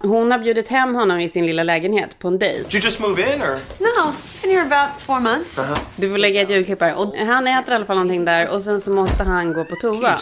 [0.00, 2.62] Hon har bjudit hem honom i sin lilla lägenhet på en dejt.
[2.62, 3.58] Did you just move in or?
[3.78, 5.58] No, been here about four months.
[5.96, 6.94] Du får lägga ett ljudklipp här.
[6.94, 9.76] Och han äter i alla fall någonting där och sen så måste han gå på
[9.76, 10.14] toa.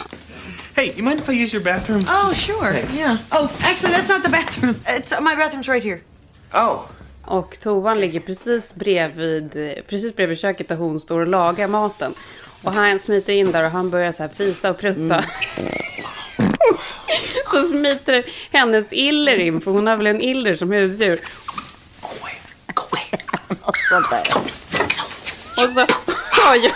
[0.77, 2.03] Hey, you mind if I use your bathroom?
[2.07, 2.71] Oh, sure.
[2.71, 2.99] Thanks.
[2.99, 3.17] Yeah.
[3.31, 4.75] Oh, actually, that's not the bathroom.
[4.87, 6.01] It's my bathroom's right here.
[6.53, 6.87] Oh.
[7.25, 9.51] Och toan ligger precis bredvid,
[9.87, 12.13] precis bredvid köket där hon står och lagar maten.
[12.63, 15.23] Och han smiter in där och han börjar så här fisa och prutta.
[17.45, 21.21] så smiter hennes iller in, för hon har väl en iller som husdjur.
[23.61, 24.37] Och sånt där.
[25.57, 25.85] Och så
[26.41, 26.69] har, ju,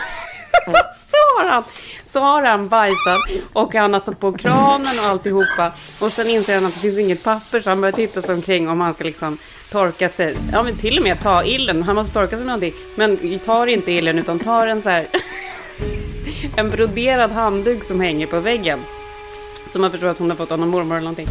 [1.10, 1.64] så har han
[2.06, 3.20] så har han bajsat
[3.54, 5.72] och han har satt på kranen och alltihopa.
[6.00, 8.70] Och sen inser han att det finns inget papper så han börjar titta sig omkring
[8.70, 9.38] om han ska liksom
[9.72, 10.38] torka sig.
[10.52, 11.84] Ja men till och med ta illen.
[11.84, 12.74] Han måste torka sig med någonting.
[12.96, 15.08] Men tar inte illen utan tar en så här
[16.56, 18.80] en broderad handduk som hänger på väggen.
[19.70, 21.28] Så man förstår att hon har fått av någon mormor eller någonting.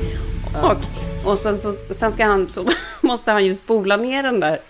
[0.63, 2.69] Och, och sen, så, sen ska han, så
[3.01, 4.61] måste han ju spola ner den där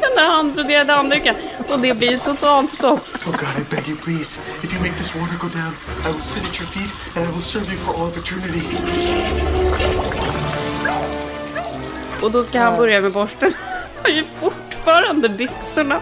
[0.00, 1.34] den där handbroderade handduken.
[1.68, 3.08] Och det blir totalt stopp.
[3.26, 4.40] Oh God, I beg you, please.
[4.62, 5.72] If you make this water go down,
[6.04, 8.62] I will sit at your feet and I will serve you for all of eternity.
[12.22, 13.52] Och då ska han börja med borsten.
[13.94, 16.00] Han har ju fortfarande byxorna.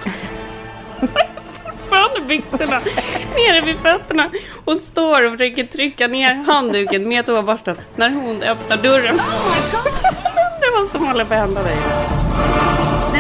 [1.65, 2.81] Fortfarande byxorna
[3.35, 4.31] nere vid fötterna.
[4.65, 9.17] Och står och försöker trycka ner handduken med toaborsten när hon öppnar dörren.
[10.61, 11.77] Det var som håller på att hända dig.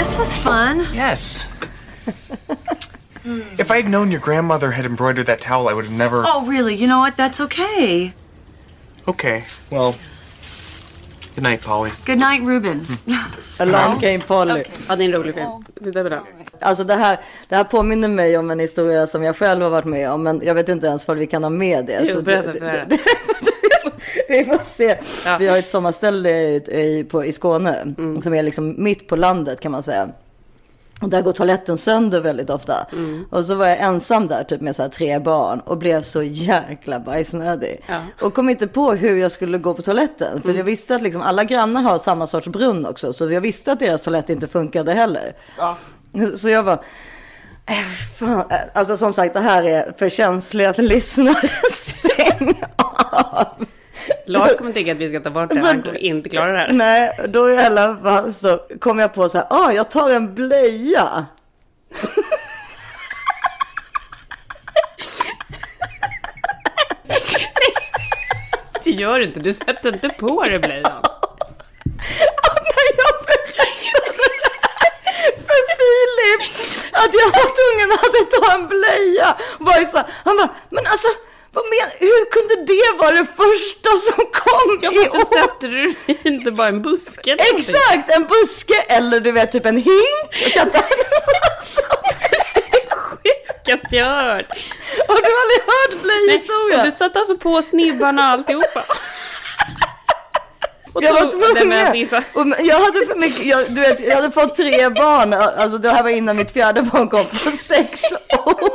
[0.05, 0.87] This was fun.
[0.93, 1.47] Yes.
[3.59, 6.25] if I had known your grandmother had embroidered that towel, I would have never.
[6.27, 6.75] Oh, really?
[6.75, 7.17] You know what?
[7.17, 8.12] That's okay.
[9.09, 9.95] Okay, well.
[11.35, 11.90] Good night, Polly.
[12.05, 12.87] Good night, Ruben.
[13.59, 14.64] Along came Polly.
[14.88, 15.64] Ja, det är en rolig film.
[15.81, 16.27] Det är bra.
[16.61, 19.85] Alltså det här, det här påminner mig om en historia som jag själv har varit
[19.85, 20.23] med om.
[20.23, 22.01] Men jag vet inte ens vad vi kan ha med det.
[22.09, 22.97] Jo, Så berätta
[24.29, 24.99] Vi får se.
[25.25, 25.31] Ja.
[25.31, 25.38] Mm.
[25.38, 29.73] Vi har ett sommarställe i, på, i Skåne som är liksom mitt på landet kan
[29.73, 30.09] man säga.
[31.03, 32.87] Och där går toaletten sönder väldigt ofta.
[32.92, 33.25] Mm.
[33.31, 37.01] Och så var jag ensam där typ med så tre barn och blev så jäkla
[37.01, 37.81] bajsnödig.
[37.87, 37.94] Ja.
[37.94, 38.07] Mm.
[38.20, 40.42] Och kom inte på hur jag skulle gå på toaletten.
[40.42, 43.12] För jag visste att liksom alla grannar har samma sorts brunn också.
[43.12, 45.33] Så jag visste att deras toalett inte funkade heller.
[46.37, 46.83] Så jag bara,
[48.18, 48.44] fan.
[48.74, 51.48] Alltså som sagt det här är för känsliga lyssnare.
[51.72, 53.66] Stäng av.
[54.27, 55.61] Lars kommer tänka att vi ska ta bort det.
[55.61, 56.72] Han kommer inte klara det här.
[56.72, 60.35] Nej, då i alla fall så kom jag på så här, ah, jag tar en
[60.35, 61.27] blöja.
[68.85, 69.40] Det gör du inte.
[69.40, 71.03] Du sätter inte på dig blöjan.
[72.64, 73.85] när jag berättade
[75.46, 76.42] för Filip
[76.92, 78.14] att jag var tvungen att
[79.59, 81.09] Var ju så här, han bara, men alltså,
[81.53, 85.39] vad men, hur kunde det vara det första som kom Ja, i år?
[85.39, 85.95] sätter du
[86.31, 87.33] inte bara en buske?
[87.33, 87.59] eller?
[87.59, 90.29] Exakt, en buske eller du vet typ en hink.
[90.47, 90.79] Och sätta
[92.91, 94.49] Sjukaste jag har hört.
[95.09, 95.95] Har du aldrig hört
[96.79, 98.85] och du satte alltså på snibbarna och alltihopa.
[100.95, 101.73] Och Jag var tvungen.
[101.73, 105.91] alltså, jag hade för mycket, jag, du vet, jag hade fått tre barn, alltså det
[105.91, 108.01] här var innan mitt fjärde barn kom, på sex
[108.47, 108.71] år.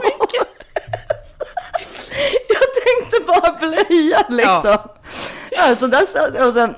[2.50, 4.78] Jag tänkte bara blöja liksom.
[5.52, 5.76] Ja.
[5.76, 6.76] så där och sen,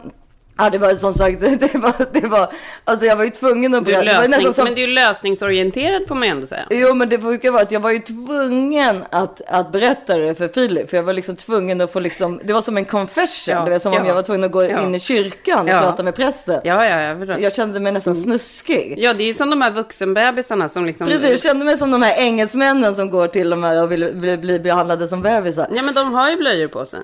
[0.63, 3.85] ja det var som sagt, det var, det var, alltså jag var ju tvungen att
[3.85, 6.65] Du är lösnings, som, men du är lösningsorienterad får man ju ändå säga.
[6.69, 10.47] Jo men det brukar vara att jag var ju tvungen att, att berätta det för
[10.47, 10.89] Filip.
[10.89, 13.55] För jag var liksom tvungen att få liksom, det var som en confession.
[13.55, 14.81] Ja, det var som om ja, jag var tvungen att gå ja.
[14.81, 16.61] in i kyrkan och prata med prästen.
[16.63, 17.41] Ja, ja, jag.
[17.41, 18.95] Jag kände mig nästan snuskig.
[18.97, 21.07] Ja, det är ju som de här vuxenbebisarna som liksom...
[21.07, 24.09] Precis, jag kände mig som de här engelsmännen som går till de här och vill
[24.13, 25.67] bli, bli behandlade som bebisar.
[25.75, 26.99] Ja, men de har ju blöjor på sig.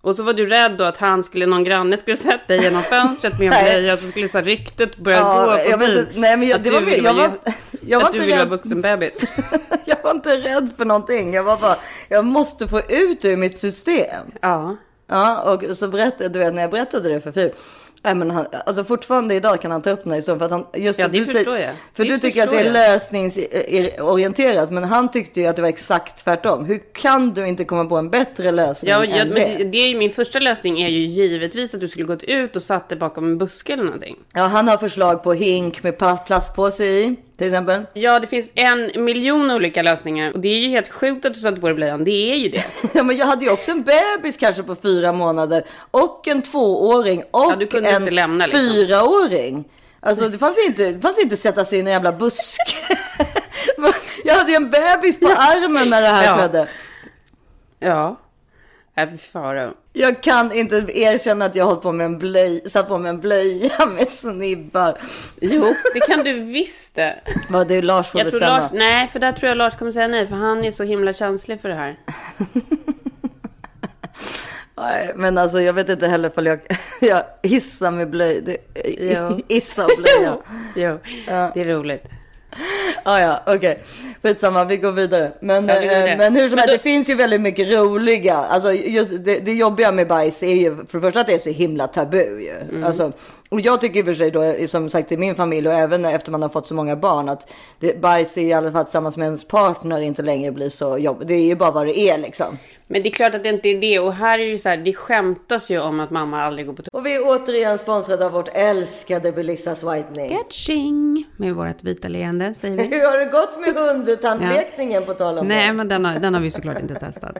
[0.00, 2.82] Och så var du rädd då att han skulle, någon granne skulle sätta dig genom
[2.82, 6.06] fönstret med en blöja så skulle så ryktet börja Ja, gå jag på vet inte,
[6.14, 8.18] nej, men jag- Att det du var ville jag vara- var- jag var Att du
[8.18, 8.48] ville vara rädd.
[8.50, 9.22] vuxenbebis.
[9.84, 11.34] Jag var inte rädd för någonting.
[11.34, 11.76] Jag var bara,
[12.08, 14.26] jag måste få ut det ur mitt system.
[14.40, 14.76] Ja.
[15.10, 17.52] Ja, och så berättade, du vet när jag berättade det för Filip.
[18.02, 20.52] Nej, men han, alltså fortfarande idag kan han ta upp den här historien för att
[20.52, 21.70] han just Ja, det du förstår jag.
[21.94, 22.72] För Det du tycker att det är jag.
[22.72, 26.64] lösningsorienterat, men han tyckte ju att det var exakt tvärtom.
[26.64, 29.64] Hur kan du inte komma på en bättre lösning Ja, än ja, men det?
[29.64, 32.88] det, är min första lösning är ju givetvis att du skulle gått ut och satt
[32.88, 34.16] dig bakom en buske eller någonting.
[34.34, 37.82] Ja, han har förslag på hink med pla- plastpåse i, till exempel.
[37.94, 41.40] Ja, det finns en miljon olika lösningar och det är ju helt sjukt att du
[41.40, 42.04] satte på dig blöjan.
[42.04, 42.64] Det är ju det.
[42.94, 47.22] Ja, men jag hade ju också en bebis kanske på fyra månader och en tvååring
[47.30, 48.60] och Ja, du kunde en inte lämna, liksom.
[48.60, 49.64] fyraåring.
[50.00, 52.62] Alltså det fanns inte, det fanns inte sätta sig i en jävla buske.
[54.24, 56.36] jag hade en bebis på armen när det här Ja.
[56.38, 56.68] skedde.
[57.78, 58.16] Ja.
[58.96, 59.72] Äh, fara.
[59.98, 63.20] Jag kan inte erkänna att jag hållit på med en blöj, satt på med en
[63.20, 64.98] blöja med snibbar.
[65.40, 67.20] Jo, det kan du visst det.
[67.48, 68.58] Vad du Lars får Jag tror bestämma.
[68.58, 71.12] Lars, nej, för där tror jag Lars kommer säga nej, för han är så himla
[71.12, 71.98] känslig för det här.
[74.76, 76.60] Nej, men alltså jag vet inte heller ifall jag,
[77.00, 78.40] jag hissar med blöj.
[78.40, 78.56] Det,
[78.98, 79.40] Jo.
[79.48, 80.36] hissa och blöja.
[80.76, 80.98] Jo,
[81.54, 82.04] det är roligt.
[83.04, 83.82] Ah, ja, okej.
[84.22, 85.32] Skitsamma, vi går vidare.
[85.40, 88.36] Men, Ja, eh, men hur som Men helst, då- det finns ju väldigt mycket roliga.
[88.36, 91.38] Alltså just det, det jobbiga med bajs är ju för det första att det är
[91.38, 92.54] så himla tabu ju.
[92.70, 92.84] Mm.
[92.84, 93.12] Alltså,
[93.48, 96.04] och jag tycker i och för sig då, som sagt i min familj och även
[96.04, 99.24] efter man har fått så många barn, att det, bajs i alla fall tillsammans med
[99.24, 101.28] ens partner inte längre blir så jobbigt.
[101.28, 102.58] Det är ju bara vad det är liksom.
[102.86, 103.98] Men det är klart att det inte är det.
[103.98, 106.74] Och här är det ju så här, det skämtas ju om att mamma aldrig går
[106.74, 107.00] på toa.
[107.00, 110.28] Och vi är återigen sponsrade av vårt älskade Belissas Whitening.
[110.28, 111.24] Catching!
[111.36, 112.82] Med vårt vita leende, säger vi.
[112.96, 115.72] Hur har det gått med hundtandlekningen på tal om Nej, det?
[115.72, 117.38] men den har, den har vi såklart inte testat.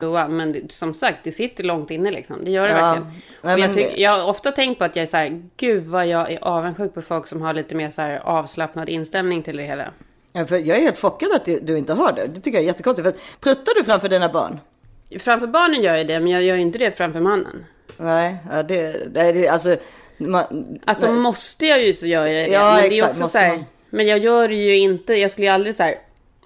[0.00, 2.44] Ja, men som sagt, det sitter långt inne liksom.
[2.44, 2.76] Det gör det Ja.
[2.76, 3.12] verkligen.
[3.42, 5.42] Nej, och jag, tyck, det- jag har ofta tänkt på att jag är så här,
[5.56, 9.42] gud vad jag är avundsjuk på folk som har lite mer så här avslappnad inställning
[9.42, 9.92] till det hela.
[10.32, 12.26] Ja, för jag är helt chockad att du inte har det.
[12.26, 13.08] Det tycker jag är jättekonstigt.
[13.08, 14.58] För pruttar du framför dina barn?
[15.20, 17.64] Framför barnen gör jag det, men jag gör inte det framför mannen.
[17.96, 19.76] Nej, ja, det, det, det alltså...
[20.18, 21.14] Man, Alltså nej.
[21.20, 22.52] måste jag ju så gör jag det.
[22.52, 23.64] Ja, men det är exakt, också måste så här, man.
[23.90, 25.94] men jag gör det ju inte, jag skulle ju aldrig så här,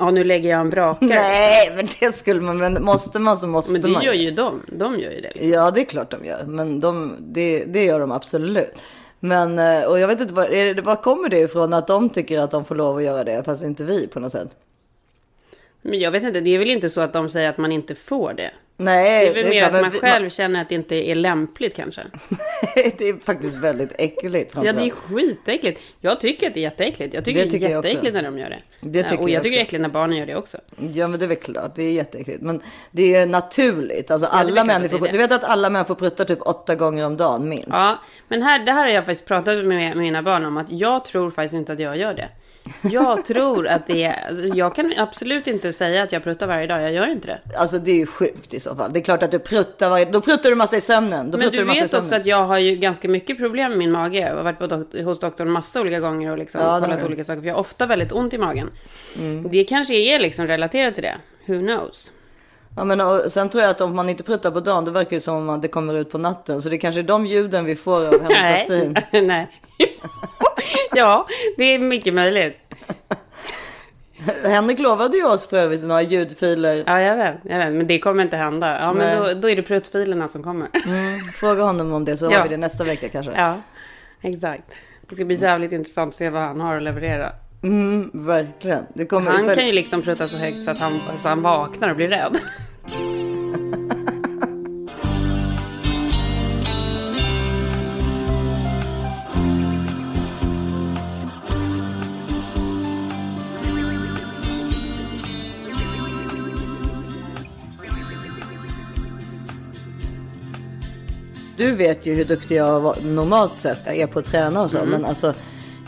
[0.01, 1.09] ja nu lägger jag en brakare.
[1.09, 2.59] Nej, men det skulle man.
[2.59, 4.03] Men måste man så måste Men det man.
[4.03, 5.31] gör ju de, de gör ju det.
[5.35, 5.51] Liksom.
[5.51, 6.45] Ja, det är klart de gör.
[6.45, 8.75] Men de, det, det gör de absolut.
[9.21, 12.41] Men, eh, och jag vet inte, var, det, var kommer det ifrån att de tycker
[12.41, 14.57] att de får lov att göra det, fast inte vi på något sätt?
[15.83, 17.95] Men jag vet inte, det är väl inte så att de säger att man inte
[17.95, 18.51] får det.
[18.81, 21.77] Nej, Det är väl mer klart, att man själv känner att det inte är lämpligt
[21.77, 22.03] kanske.
[22.75, 24.53] det är faktiskt väldigt äckligt.
[24.57, 25.81] Ja, det är skitäckligt.
[26.01, 27.15] Jag tycker att det är jätteäckligt.
[27.15, 28.59] Jag tycker Det det, är jag jätteäckligt när de gör det.
[28.81, 30.59] Det Ja, tycker och jag, jag tycker det är äckligt när barnen gör det också.
[30.95, 31.73] Ja, men det är väl klart.
[31.77, 32.41] Det är jätteäckligt.
[32.43, 34.11] Men det är naturligt.
[34.11, 35.13] Alltså, det är alla att människor, det är det.
[35.13, 37.69] du vet att alla människor pruttar typ åtta gånger om dagen minst.
[37.71, 40.57] Ja, men här, det här har jag faktiskt pratat med, med mina barn om.
[40.57, 42.29] Att jag tror faktiskt inte att jag gör det.
[42.83, 44.57] Jag tror att det är...
[44.57, 46.83] Jag kan absolut inte säga att jag pruttar varje dag.
[46.83, 47.41] Jag gör inte det.
[47.59, 48.93] Alltså det är ju sjukt i så fall.
[48.93, 50.05] Det är klart att du pruttar varje...
[50.05, 51.31] Då pruttar du massa i sömnen.
[51.31, 54.19] Då Men du vet också att jag har ju ganska mycket problem med min mage.
[54.19, 56.93] Jag har varit på dok- hos doktorn massa olika gånger och liksom Ja, kollat.
[56.93, 57.05] Mm.
[57.07, 57.41] olika saker.
[57.41, 58.71] För jag har ofta väldigt ont i magen.
[59.51, 61.17] Det kanske är liksom relaterat till det.
[61.47, 62.13] Who knows?
[62.77, 65.11] Ja, men och sen tror jag att om man inte pruttar på dagen, då verkar
[65.17, 66.63] det som om det kommer ut på natten.
[66.63, 68.71] Så det kanske är de ljuden vi får av Henrik.
[68.71, 68.97] Westin.
[69.27, 69.49] Nej.
[70.95, 72.57] ja, det är mycket möjligt.
[74.45, 76.83] Henrik lovade ju oss för övrigt några ljudfiler.
[76.87, 77.73] Ja, jag vet, jag vet.
[77.73, 78.81] Men det kommer inte hända.
[78.81, 79.35] Ja, men Nej.
[79.35, 80.69] då, då är det pruttfilerna som kommer.
[81.33, 82.37] Fråga honom om det så Ja.
[82.37, 83.33] har vi det nästa vecka kanske.
[83.37, 83.57] ja,
[84.23, 84.75] exakt.
[85.09, 87.33] Det ska bli jävligt intressant att se vad han har att leverera.
[87.63, 88.85] Mm, verkligen.
[89.11, 91.97] Han sen- kan ju liksom prutta så högt så att han, så han vaknar och
[91.97, 92.37] blir rädd.
[111.57, 114.79] Du vet ju hur duktig jag normalt sett är på att träna och så.
[114.79, 114.91] Mm.
[114.91, 115.35] Men alltså,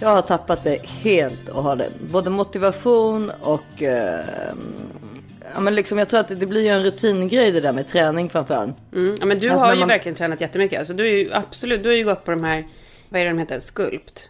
[0.02, 1.92] jag har tappat det helt och hållet.
[2.12, 3.82] Både motivation och...
[3.82, 4.20] Eh,
[5.54, 8.30] ja, men liksom, jag tror att det blir ju en rutingrej det där med träning
[8.30, 8.76] framförallt.
[8.92, 9.16] Mm.
[9.20, 10.78] Ja, men du Alltså, har ju man- verkligen tränat jättemycket.
[10.78, 12.66] Alltså, du är ju absolut, du har ju gått på de här,
[13.08, 14.28] vad är det de heter, skulpt.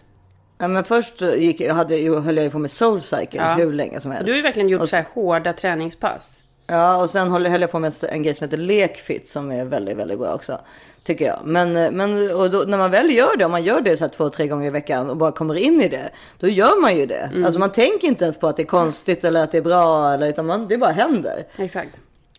[0.59, 3.55] Ja, men först gick, jag hade, höll jag ju på med soulcycle Ja.
[3.55, 4.27] hur länge som helst.
[4.27, 6.43] Du har ju verkligen gjort Och så här hårda träningspass.
[6.73, 9.65] Ja, och sen höll, höll jag på med en grej som heter lekfit som är
[9.65, 10.59] väldigt, väldigt bra också.
[11.05, 11.39] Tycker jag.
[11.45, 14.05] Men, eh, men och då, när man väl gör det, om man gör det så
[14.05, 16.97] här två, tre gånger i veckan och bara kommer in i det, då gör man
[16.97, 17.15] ju det.
[17.33, 17.45] Mm.
[17.45, 20.13] Alltså man tänker inte ens på att det är konstigt eller att det är bra,
[20.15, 21.47] eller, utan man, det bara händer.
[21.57, 21.91] Exakt.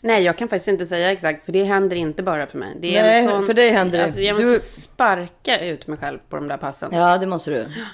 [0.06, 2.78] Nej, jag kan faktiskt inte säga exakt, för det händer inte bara för mig.
[2.82, 4.04] Nej, sån, för dig händer det.
[4.04, 6.90] Alltså, jag måste Du- sparka ut mig själv på de där passen.
[6.94, 7.52] Ja, det måste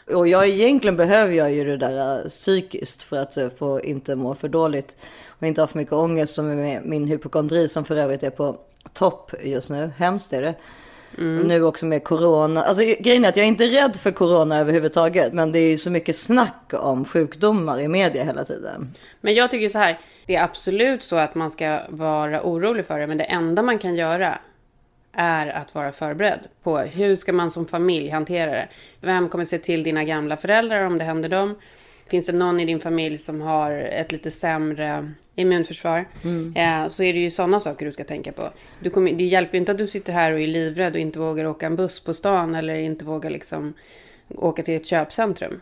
[0.08, 0.16] du.
[0.16, 4.16] Och jag egentligen behöver jag ju det där eh, psykiskt för att eh, få inte
[4.16, 4.96] må för dåligt
[5.40, 8.30] och inte ha för mycket ångest som är med min hypokondri som för övrigt är
[8.30, 8.58] på
[8.94, 9.92] topp just nu.
[9.98, 10.56] Hemskt är det.
[11.18, 12.64] Nu också med corona.
[12.64, 15.34] Alltså grejen är att jag är inte rädd för corona överhuvudtaget.
[15.34, 18.94] Men det är ju så mycket snack om sjukdomar i media hela tiden.
[19.22, 23.00] Men jag tycker så här, det är absolut så att man ska vara orolig för
[23.00, 24.40] det, men det enda man kan göra
[25.14, 28.68] är att vara förberedd på hur ska man som familj hantera det.
[29.02, 31.56] Vem kommer se till dina gamla föräldrar om det händer dem?
[32.10, 36.06] Finns det någon i din familj som har ett lite sämre immunförsvar?
[36.56, 38.50] Eh, så är det ju sådana saker du ska tänka på.
[38.80, 41.20] Du kommer, det hjälper ju inte att du sitter här och är livrädd och inte
[41.20, 43.74] vågar åka en buss på stan eller inte vågar liksom
[44.36, 45.62] åka till ett köpcentrum.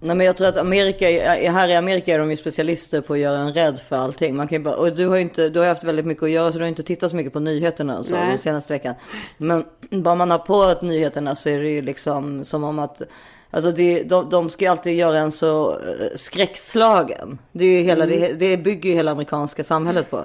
[0.00, 3.12] Nej men jag tror att Amerika, är- här i Amerika är de ju specialister på
[3.12, 4.36] att göra en rädd för allting.
[4.36, 6.58] Man kan bara, och du har inte, du har haft väldigt mycket att göra så
[6.58, 8.94] du har inte tittat så mycket på nyheterna så den senaste veckan.
[9.38, 13.02] Men bara man har på nyheterna så är det ju liksom som om att
[13.50, 15.76] Alltså det, de, de ska ju alltid göra en så eh,
[16.14, 17.38] skräckslagen.
[17.52, 18.20] Det, är hela, Mm.
[18.20, 20.24] det, det bygger ju hela amerikanska samhället på.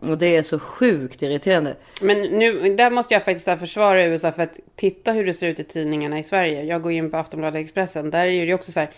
[0.00, 1.74] Och det är så sjukt irriterande.
[2.00, 5.60] Men nu, där måste jag faktiskt försvara USA för att titta hur det ser ut
[5.60, 6.62] i tidningarna i Sverige.
[6.64, 8.10] Jag går in på Aftonbladet Expressen.
[8.10, 8.90] Där är det också så här.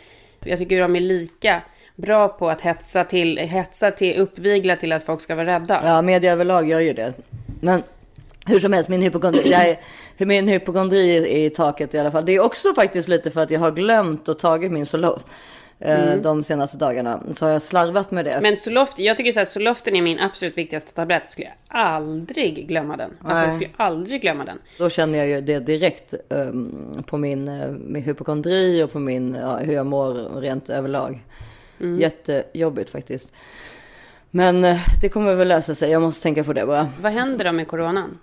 [0.44, 1.62] Jag tycker de är lika
[1.96, 5.82] bra på att hetsa till, hetsa till, uppvigla till att folk ska vara rädda.
[5.84, 7.12] Ja, media överlag gör ju det.
[7.60, 7.82] Men
[8.46, 9.76] hur som helst, min hypokondri, jag är,
[10.26, 12.24] min hypokondri är i taket i alla fall.
[12.26, 15.26] Det är också faktiskt lite för att jag har glömt att tagit min Zoloft
[15.78, 17.22] eh, de senaste dagarna.
[17.32, 18.38] Så har jag slarvat med det.
[18.42, 21.22] Men Zoloft, jag tycker så här, Zoloften är min absolut viktigaste tablett.
[21.24, 23.10] Jag skulle aldrig glömma den.
[23.20, 23.54] Alltså jag Nej.
[23.54, 24.58] skulle aldrig glömma den.
[24.78, 29.34] Då känner jag ju det direkt ehm, på min, eh, min hypokondri och på min,
[29.34, 31.24] ja, hur jag mår rent överlag.
[31.98, 33.32] Jättejobbigt faktiskt.
[34.30, 35.90] Men eh, det kommer väl lösa sig.
[35.90, 36.88] Jag måste tänka på det bara.
[37.00, 38.18] Vad händer då med coronan?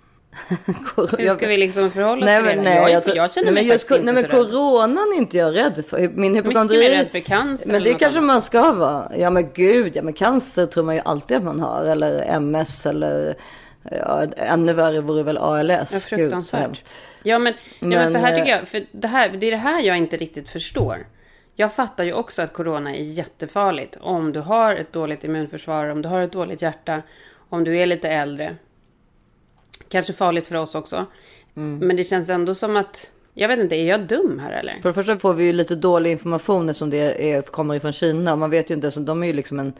[1.18, 2.62] Hur ska vi liksom förhålla oss till det?
[2.62, 5.36] nej, jag, jag, jag, känner nej, mig just, faktiskt nej, inte men coronan är inte
[5.36, 5.98] jag rädd för.
[5.98, 6.78] Min Mycket hypokondri...
[6.78, 8.26] mer rädd för cancer Men det kanske annat.
[8.26, 9.12] man ska vara.
[9.16, 11.84] Ja men gud, ja men cancer tror man ju alltid att man har.
[11.84, 13.36] Eller MS eller
[13.90, 15.70] ja, ännu värre vore väl ALS.
[15.70, 16.60] Ja, Gud, så fruktansvärt.
[16.60, 16.88] hemskt.
[17.22, 19.50] Ja, men, men, ja, men för här eh, tycker jag, för det, här, det är
[19.50, 21.06] det här jag inte riktigt förstår.
[21.54, 23.96] Jag fattar ju också att corona är jättefarligt.
[24.00, 27.02] Om du har ett dåligt immunförsvar, om du har ett dåligt hjärta,
[27.48, 28.56] om du är lite äldre.
[29.88, 31.06] Kanske farligt för oss också.
[31.56, 31.78] Mm.
[31.78, 34.78] Men det känns ändå som att, jag vet inte, är jag dum här eller?
[34.82, 38.36] För det första får vi ju lite dålig information eftersom det är, kommer ifrån Kina.
[38.36, 39.72] Man vet ju inte, så de är ju liksom en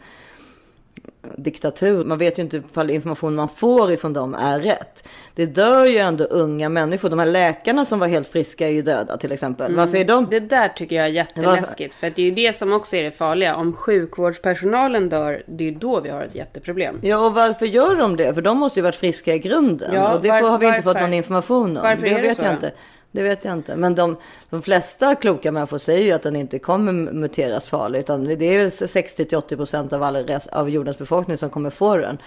[1.37, 2.03] diktatur.
[2.03, 5.07] Man vet ju inte ifall information man får ifrån dem är rätt.
[5.35, 7.09] Det dör ju ändå unga människor.
[7.09, 9.75] De här läkarna som var helt friska är ju döda till exempel.
[9.75, 11.93] Varför är de Det där tycker jag är jätteläskigt.
[11.93, 13.55] För att det är ju det som också är det farliga.
[13.55, 16.99] Om sjukvårdspersonalen dör, det är ju då vi har ett jätteproblem.
[17.01, 18.33] Ja, och varför gör de det?
[18.33, 19.91] För de måste ju varit friska i grunden.
[19.93, 21.01] Ja, och det var- har vi inte fått varför?
[21.01, 21.83] någon information om.
[21.83, 22.55] Varför det är det vet så jag då?
[22.55, 22.71] inte.
[23.13, 23.75] Det vet jag inte.
[23.75, 24.17] Men de,
[24.49, 27.99] de flesta kloka människor säger ju att den inte kommer muteras farligt.
[27.99, 32.17] Utan det är ju 60-80% av, alla rest, av jordens befolkning som kommer få den.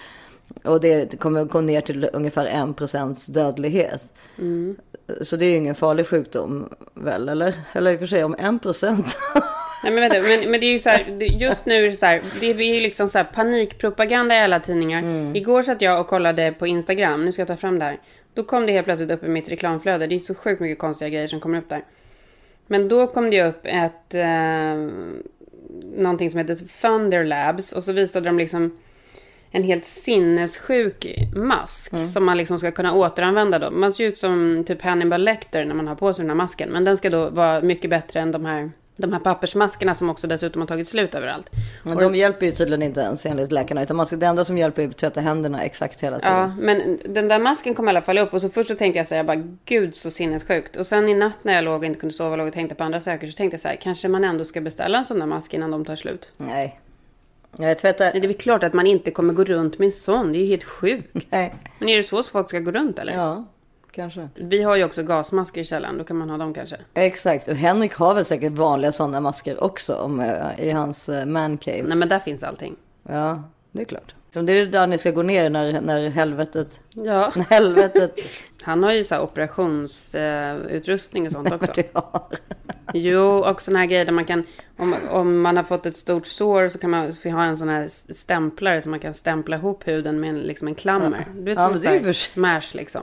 [0.63, 4.03] Och det kommer gå ner till ungefär 1% dödlighet.
[4.39, 4.75] Mm.
[5.21, 7.29] Så det är ju ingen farlig sjukdom väl?
[7.29, 9.03] Eller, eller i och för sig om 1%.
[9.83, 12.05] Nej men vänta, men, men det är ju så här, just nu är det så
[12.05, 15.35] här, det är ju liksom så här panikpropaganda i alla tidningar.
[15.35, 17.99] Igår satt jag och kollade på Instagram, nu ska jag ta fram det här.
[18.37, 21.09] Då kom det helt plötsligt upp i mitt reklamflöde, det är så sjukt mycket konstiga
[21.09, 21.83] grejer som kommer upp där.
[22.67, 24.89] Men då kom det upp ett, eh,
[25.97, 28.77] någonting som heter Thunder Labs och så visade de liksom
[29.51, 33.71] en helt sinnessjuk mask som man liksom ska kunna återanvända då.
[33.71, 36.69] Man ser ut som typ Hannibal Lecter när man har på sig den här masken.
[36.69, 40.27] Men den ska då vara mycket bättre än de här, de här pappersmaskerna som också
[40.27, 41.49] dessutom har tagit slut överallt.
[41.83, 43.83] Men de hjälper ju tydligen inte ens enligt läkarna.
[43.83, 46.37] Utan man ska, det enda som hjälper är att tvätta händerna exakt hela tiden.
[46.37, 48.97] Ja, men den där masken kom i alla fall upp och så först så tänkte
[48.97, 50.75] jag så här, jag bara gud så sinnessjukt.
[50.75, 52.83] Och sen i natt när jag låg och inte kunde sova låg och tänkte på
[52.83, 55.25] andra saker så tänkte jag så här, kanske man ändå ska beställa en sån där
[55.25, 56.31] mask innan de tar slut.
[56.37, 56.79] Nej.
[57.57, 58.05] Jag tvättar...
[58.05, 60.37] Nej, det är väl klart att man inte kommer gå runt med en sån, det
[60.37, 61.25] är ju helt sjukt.
[61.29, 61.55] Nej.
[61.79, 63.13] Men är det så folk ska gå runt eller?
[63.13, 63.45] Ja,
[63.97, 64.29] kanske.
[64.35, 66.77] Vi har ju också gasmasker i källaren, då kan man ha dem kanske.
[66.93, 67.47] Exakt.
[67.47, 71.83] Och Henrik har väl säkert vanliga sådana masker också om, eh, i hans eh, mancave.
[71.83, 72.75] Nej men där finns allting.
[73.09, 74.13] Ja, det är klart.
[74.33, 76.79] Så det är där ni ska gå ner när, när helvetet...
[76.93, 77.31] Ja.
[77.35, 78.11] När helvetet...
[78.63, 81.81] Han har ju så operationsutrustning och sånt också.
[81.93, 82.21] har.
[82.93, 84.43] Jo, och såna här grejer där man kan,
[84.77, 87.69] om, om man har fått ett stort sår så kan man så ha en sån
[87.69, 91.25] här stämplare så man kan stämpla ihop huden med en, liksom en klammer.
[91.35, 93.01] Du vet Ja, som sig- mash liksom.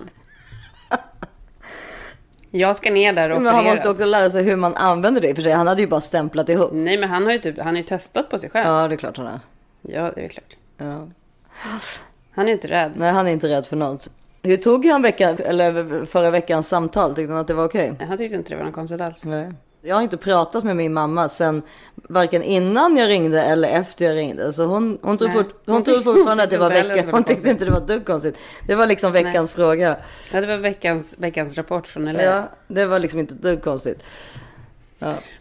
[2.57, 5.29] Jag ska ner där och Men han måste också lära sig hur man använder det
[5.29, 5.53] i och för sig.
[5.53, 6.71] Han hade ju bara stämplat ihop.
[6.73, 8.69] Nej men han har ju typ, han har ju testat på sig själv.
[8.69, 9.40] Ja, det är klart han är.
[9.83, 10.57] Ja, det är klart.
[10.77, 11.09] Ja.
[12.31, 12.93] Han är inte rädd.
[12.95, 14.11] Nej, han är inte rädd för något.
[14.43, 17.14] Hur tog han veckan, eller förra veckans samtal?
[17.14, 17.95] Tyckte han att det var okej?
[18.09, 19.25] Han tyckte inte det var något konstigt alls.
[19.25, 19.53] Nej.
[19.87, 21.62] Jag har inte pratat med min mamma sen
[21.94, 24.53] varken innan jag ringde eller efter jag ringde.
[24.53, 25.37] Så hon, hon tror, Nej.
[25.37, 26.99] fort, hon tyckte- fortfarande att det var heller veckan.
[26.99, 27.51] att det var Hon tyckte konstigt.
[27.53, 28.37] inte det var dugg konstigt.
[28.66, 29.97] Det var liksom veckans fråga.
[30.33, 32.23] Ja, det var veckans, veckans rapport från LA.
[32.23, 34.03] Ja, det var liksom inte dugg konstigt.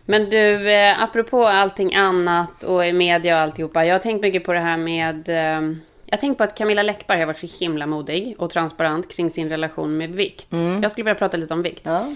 [0.06, 3.86] Men du, eh, apropå allting annat och i media och alltihopa.
[3.86, 5.29] Jag har tänkt mycket på det här med...
[5.29, 5.75] Eh,
[6.06, 9.49] jag tänkt på att Camilla Läckberg har varit så himla modig och transparent kring sin
[9.49, 10.47] relation med vikt.
[10.82, 11.86] Jag skulle vilja prata lite om vikt.
[11.88, 11.97] Mm.
[11.97, 12.15] Ja.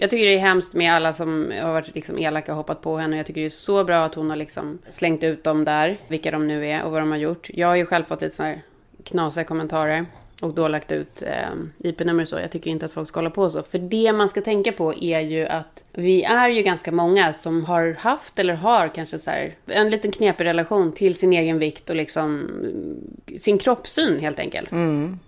[0.00, 2.96] Jag tycker det är hemskt med alla som har varit liksom elaka och hoppat på
[2.96, 3.16] henne.
[3.16, 6.30] Jag tycker det är så bra att hon har liksom slängt ut dem där, vilka
[6.30, 7.50] de nu är och vad de har gjort.
[7.54, 8.62] Jag har ju själv fått lite sådana här
[9.04, 10.06] knasiga kommentarer.
[10.40, 12.38] Och då lagt ut eh, IP-nummer och så.
[12.38, 13.62] Jag tycker inte att folk ska hålla på så.
[13.62, 17.64] För det man ska tänka på är ju att vi är ju ganska många som
[17.64, 21.90] har haft eller har kanske så här, en liten knepig relation till sin egen vikt
[21.90, 24.72] och liksom mm, sin kroppssyn helt enkelt.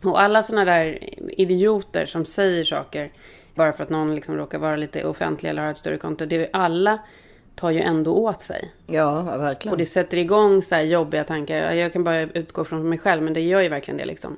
[0.05, 0.99] Och alla sådana där
[1.40, 3.11] idioter som säger saker
[3.61, 6.26] bara för att någon liksom råkar vara lite offentlig eller har ett större konto.
[6.26, 6.98] Det är, alla
[7.54, 8.72] tar ju ändå åt sig.
[8.86, 9.72] Ja, verkligen.
[9.72, 11.72] Och det sätter igång så här jobbiga tankar.
[11.72, 14.36] Jag kan bara utgå från mig själv, men det gör ju verkligen det liksom.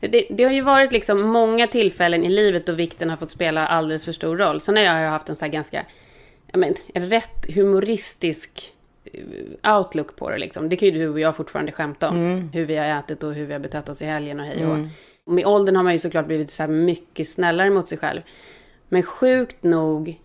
[0.00, 3.66] Det, det har ju varit liksom många tillfällen i livet då vikten har fått spela
[3.66, 4.60] alldeles för stor roll.
[4.60, 5.86] Sen har jag haft en så här ganska,
[6.52, 8.72] ja men, en rätt humoristisk
[9.04, 10.68] eh, outlook på det liksom.
[10.68, 12.50] Det kan ju du och jag fortfarande skämta om.
[12.52, 14.76] Hur vi har ätit och hur vi har betett oss i helgen och hej och
[14.76, 14.88] hå.
[15.24, 18.20] Och med åldern har man ju såklart blivit så här mycket snällare mot sig själv.
[18.88, 20.20] Men sjukt nog,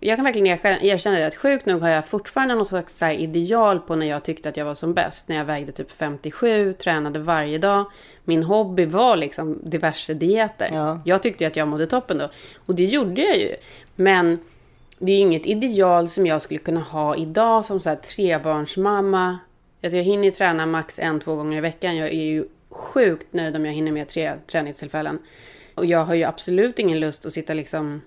[0.00, 3.12] jag kan verkligen erkänna- det, att sjukt nog har jag fortfarande något slags så här
[3.12, 5.28] ideal på när jag tyckte att jag var som bäst.
[5.28, 7.84] När jag vägde typ 57, tränade varje dag.
[8.24, 10.70] Min hobby var liksom diverse dieter.
[10.72, 11.00] Ja.
[11.04, 12.30] Jag tyckte att jag mådde toppen då.
[12.66, 13.54] Och det gjorde jag ju.
[13.96, 14.38] Men
[14.98, 19.38] det är ju inget ideal som jag skulle kunna ha idag som så här trebarnsmamma.
[19.82, 21.96] Att jag hinner träna max en, två gånger i veckan.
[21.96, 25.18] Jag är ju sjukt nöjd om jag hinner med tre träningstillfällen.
[25.74, 28.00] Och jag har ju absolut ingen lust att sitta liksom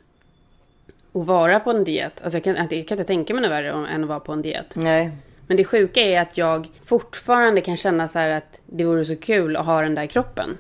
[1.12, 2.22] och vara på en diet.
[2.24, 4.42] Alltså jag kan, jag kan inte tänka mig något värre än att vara på en
[4.42, 4.76] diet.
[4.76, 5.12] Nej.
[5.48, 9.16] Men det sjuka är att jag fortfarande kan känna så här att det vore så
[9.16, 10.58] kul att ha den där kroppen.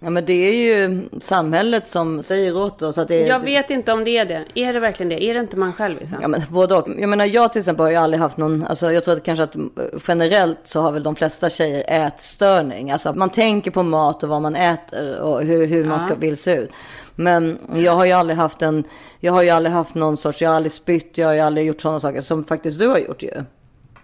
[0.00, 3.28] Ja, men det är ju samhället som säger åt oss att det är...
[3.28, 4.44] Jag vet inte om det är det.
[4.54, 5.24] Är det verkligen det?
[5.24, 6.18] Är det inte man själv liksom?
[6.22, 6.88] Ja men både och.
[6.98, 9.42] Jag menar jag till exempel har ju aldrig haft någon, alltså jag tror att kanske
[9.42, 9.62] att eh,
[10.08, 12.90] generellt så har väl de flesta tjejer ätstörning.
[12.90, 16.36] Alltså man tänker på mat och vad man äter och hur, hur man ska, vill
[16.36, 16.70] se ut.
[17.14, 18.84] Men jag har ju aldrig haft en,
[19.20, 21.66] jag har ju aldrig haft någon sorts, jag har aldrig spytt, jag har ju aldrig
[21.66, 23.30] gjort sådana saker som faktiskt du har gjort ju.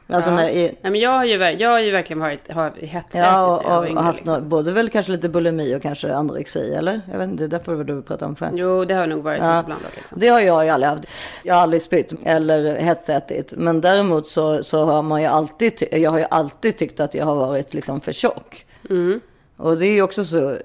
[0.06, 3.26] Alltså när, i, Nej, men jag har ju, jag har ju verkligen varit har hetsätit
[3.26, 4.34] ja, och, och, och haft liksom.
[4.34, 7.00] något, både väl kanske lite bulimi och kanske anorexi eller?
[7.12, 8.58] Jag vet inte, det där får väl du prata om själv.
[8.58, 10.18] Jo, det har nog varit Ja, lite blandat liksom.
[10.20, 11.08] Det har jag ju aldrig haft.
[11.42, 13.54] Jag har aldrig spytt eller hetsätit.
[13.56, 17.24] Men däremot så, så har man ju alltid, jag har ju alltid tyckt att jag
[17.24, 18.66] har varit liksom för tjock.
[18.90, 19.20] Mm.
[19.56, 20.56] Och det är ju också så eh,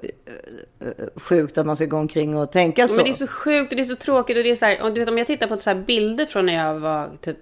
[0.80, 2.96] eh, sjukt att man ska gå omkring och tänka så.
[2.96, 4.84] Men det är så sjukt och det är så tråkigt och det är så här,
[4.84, 7.38] och du vet om jag tittar på så här bilder från när jag var typ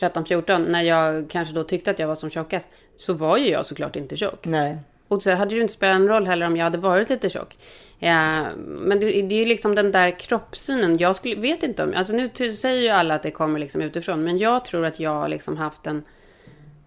[0.00, 3.66] 13-14, när jag kanske då tyckte att jag var som tjockast, så var ju jag
[3.66, 4.46] såklart inte tjock.
[4.46, 4.78] Nej.
[5.08, 7.30] Och så hade det ju inte spelat en roll heller om jag hade varit lite
[7.30, 7.56] tjock.
[7.98, 10.98] Ja, men det, det är ju liksom den där kroppssynen.
[10.98, 11.94] Jag skulle, vet inte om...
[11.96, 14.24] Alltså nu säger ju alla att det kommer liksom utifrån.
[14.24, 16.02] Men jag tror att jag liksom haft en...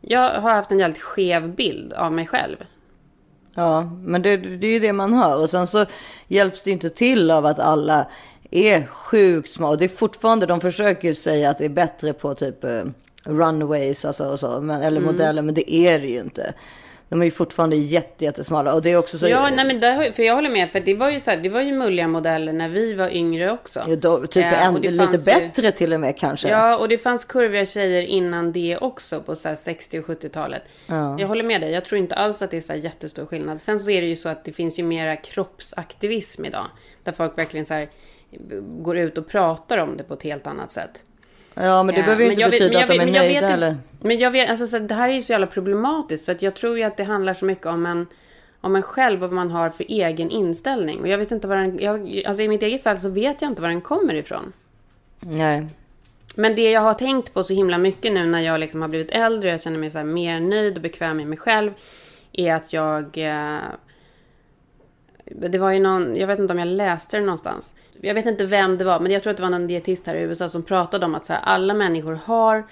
[0.02, 2.56] Jag har haft en jävligt skev bild av mig själv.
[3.54, 5.42] Ja, men det, det är ju det man hör.
[5.42, 5.86] Och sen så
[6.28, 8.08] hjälps det inte till av att alla
[8.58, 9.68] är sjukt små.
[9.68, 12.84] Och det är fortfarande, de försöker ju säga att det är bättre på typ eh,
[13.24, 15.14] runways alltså och så, men, eller Mm.
[15.14, 16.54] modeller, men det är det ju inte.
[17.10, 18.74] De är ju fortfarande jätte, jättesmala.
[18.74, 19.28] Och det är också så...
[19.28, 20.72] Ja, nej men där, för jag håller med.
[20.72, 23.52] För det var ju så här, det var ju mulliga modeller när vi var yngre
[23.52, 23.84] också.
[23.88, 26.50] Ja, då, typ Ja, en, lite fanns ju- bättre till och med kanske.
[26.50, 30.62] Ja, och det fanns kurviga tjejer innan det också på så här 60 och 70-talet.
[31.20, 31.72] Jag håller med dig.
[31.72, 33.62] Jag tror inte alls att det är så här jättestor skillnad.
[33.62, 36.66] Sen så är det ju så att det finns ju mera kroppsaktivism idag.
[37.04, 37.90] Där folk verkligen så här
[38.62, 41.04] går ut och pratar om det på ett helt annat sätt.
[41.54, 43.76] Ja, men det Ja, behöver ju inte vet- betyda att de är nöjda vet eller...
[44.02, 46.26] Men jag vet, alltså så det här är ju så jävla problematiskt.
[46.26, 48.08] För att jag tror ju att det handlar så mycket om en,
[48.62, 51.00] om en själv och vad man har för egen inställning.
[51.02, 53.52] Och jag vet inte var den, jag, alltså i mitt eget fall så vet jag
[53.52, 54.54] inte var den kommer ifrån.
[55.20, 55.68] Nej.
[56.36, 59.12] Men det jag har tänkt på så himla mycket nu när jag liksom har blivit
[59.12, 61.72] äldre och jag känner mig så här mer nöjd och bekväm med mig själv.
[62.32, 63.18] Är att jag...
[63.18, 63.58] Eh,
[65.26, 67.74] det var ju någon, jag vet inte om jag läste det någonstans.
[68.02, 70.16] Jag vet inte vem det var, men jag tror att det var någon dietist här
[70.16, 72.64] i USA som pratade om att så här, alla människor har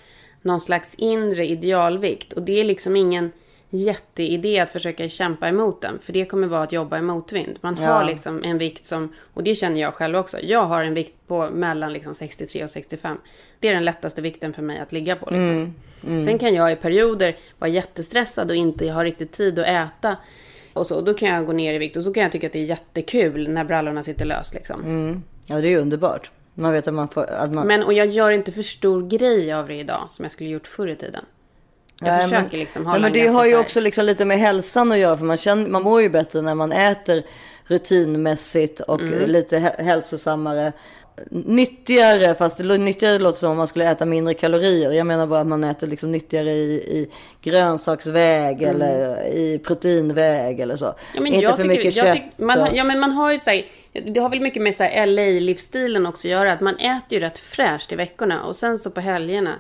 [0.42, 2.34] någon slags inre idealvikt.
[2.34, 3.32] Och det är liksom ingen
[3.70, 6.00] jätteidé att försöka kämpa emot den.
[6.02, 7.58] För det kommer vara att jobba i motvind.
[7.62, 8.04] Man har Ja.
[8.04, 10.40] liksom en vikt som, och det känner jag själv också.
[10.42, 13.18] Jag har en vikt på mellan liksom 63 och 65.
[13.60, 15.30] Det är den lättaste vikten för mig att ligga på.
[15.30, 15.74] Liksom.
[16.26, 20.18] Sen kan jag i perioder vara jättestressad och inte ha riktigt tid att äta.
[20.74, 22.54] Och så, då kan jag gå ner i vikt och så kan jag tycka att
[22.54, 24.54] det är jättekul när brallorna sitter löst.
[24.54, 25.24] Liksom.
[25.46, 26.32] Ja, det är underbart.
[26.54, 27.24] Man vet att man får...
[27.24, 27.68] Att man...
[27.68, 30.68] Men, och jag gör inte för stor grej av det idag som jag skulle gjort
[30.68, 31.26] förr i tiden.
[32.00, 34.26] Jag Nej, försöker men- liksom Nej, hålla men en det har ju också liksom lite
[34.26, 35.18] med hälsan att göra.
[35.18, 37.24] För man, känner, man mår ju bättre när man äter
[37.66, 39.30] rutinmässigt och Mm.
[39.30, 40.72] lite hä- hälsosammare.
[41.32, 44.92] Nyttigare, fast det nyttigare låter som om man skulle äta mindre kalorier.
[44.92, 47.10] Jag menar bara att man äter liksom nyttigare i, i
[47.42, 50.86] grönsaksväg eller i proteinväg eller så.
[50.86, 50.96] Mm.
[51.16, 52.18] Ja, men Inte för tycker- mycket kött.
[52.38, 53.66] man, och- Ja, men man har ju så här,
[54.14, 54.76] det har väl mycket med
[55.08, 56.54] LA-livsstilen också att göra.
[56.54, 59.52] Att man äter ju rätt fräscht i veckorna och sen så på helgerna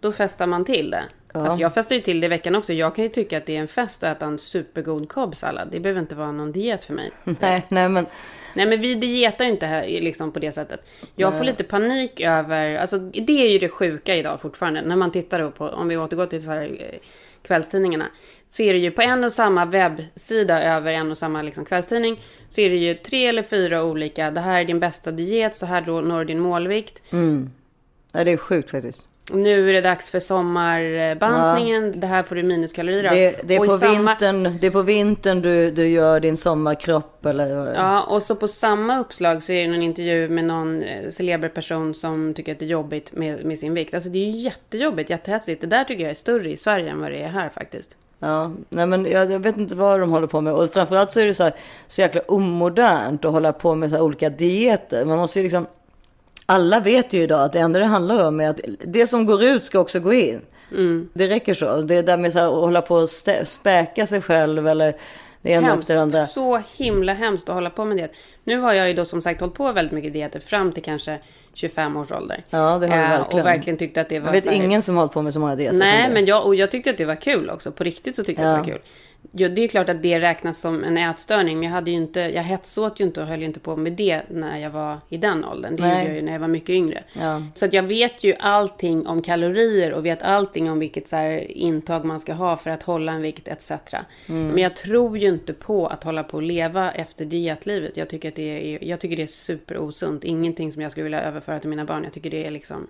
[0.00, 1.04] då festar man till det.
[1.32, 2.72] Alltså jag festar ju till det i veckan också.
[2.72, 5.68] Jag kan ju tycka att det är en fest att äta en supergod kobbsallad.
[5.72, 7.10] Det behöver inte vara någon diet för mig.
[7.24, 8.06] Nej, nej men
[8.54, 10.80] Nej men vi dietar ju inte här, liksom på det sättet.
[11.14, 14.82] Jag får lite panik över, alltså det är ju det sjuka idag fortfarande.
[14.82, 16.98] När man tittar på, om vi återgår till så här, eh,
[17.42, 18.06] kvällstidningarna.
[18.48, 22.22] Så är det ju på en och samma webbsida över en och samma liksom, kvällstidning.
[22.48, 25.66] Så är det ju tre eller fyra olika, det här är din bästa diet, så
[25.66, 27.02] här når du din målvikt.
[28.12, 29.08] nej, det är sjukt faktiskt.
[29.32, 33.10] Nu är det dags för sommarbantningen, det här får du minuskalorier av.
[33.10, 37.26] Det, det, är på samma- vintern, det är på vintern du, du gör din sommarkropp
[37.26, 37.74] eller vad.
[37.76, 41.48] Ja, och så på samma uppslag så är det någon intervju med någon eh, celeber
[41.48, 43.94] person som tycker att det är jobbigt med, med sin vikt.
[43.94, 45.60] Alltså det är ju jättejobbigt, jättehetsigt.
[45.60, 47.96] Det där tycker jag är större i Sverige än vad det är här faktiskt.
[48.18, 50.52] Ja, nej men jag, jag vet inte vad de håller på med.
[50.52, 51.52] Och framförallt så är det så, här,
[51.86, 55.04] så jäkla omodernt att hålla på med så här olika dieter.
[55.04, 55.66] Man måste ju liksom...
[56.46, 59.42] Alla vet ju idag att det enda det handlar om är att det som går
[59.44, 60.40] ut ska också gå in.
[60.72, 61.08] Mm.
[61.14, 61.80] Det räcker så.
[61.80, 63.10] Det där med att hålla på och
[63.46, 64.96] späka sig själv eller
[65.42, 65.80] det ena Hemskt.
[65.82, 66.26] efter det andra.
[66.26, 68.08] Så himla hemskt att hålla på med det.
[68.44, 71.18] Nu har jag ju då som sagt hållit på väldigt mycket dieter fram till kanske
[71.54, 72.44] 25 års ålder.
[72.50, 73.40] Ja, det har du Eh, verkligen.
[73.40, 75.32] Och verkligen tyckte att det var Jag vet här- ingen som har hållit på med
[75.32, 77.72] så många dieter Nej, men jag, och jag tyckte att det var kul också.
[77.72, 78.86] På riktigt så tyckte jag att det var kul.
[79.32, 81.58] Ja, det är klart att det räknas som en ätstörning.
[81.58, 83.92] Men jag, hade ju inte, jag hetsåt ju inte och höll ju inte på med
[83.92, 85.76] det när jag var i den åldern.
[85.76, 85.98] Det Nej.
[85.98, 87.04] gjorde jag ju när jag var mycket yngre.
[87.12, 87.42] Ja.
[87.54, 91.50] Så att jag vet ju allting om kalorier och vet allting om vilket så här
[91.50, 93.70] intag man ska ha för att hålla en vikt etc.
[94.28, 94.48] Mm.
[94.48, 97.96] Men jag tror ju inte på att hålla på och leva efter dietlivet.
[97.96, 100.24] Jag tycker att det är, jag tycker det är superosunt.
[100.24, 102.04] Ingenting som jag skulle vilja överföra till mina barn.
[102.04, 102.86] Jag tycker det är liksom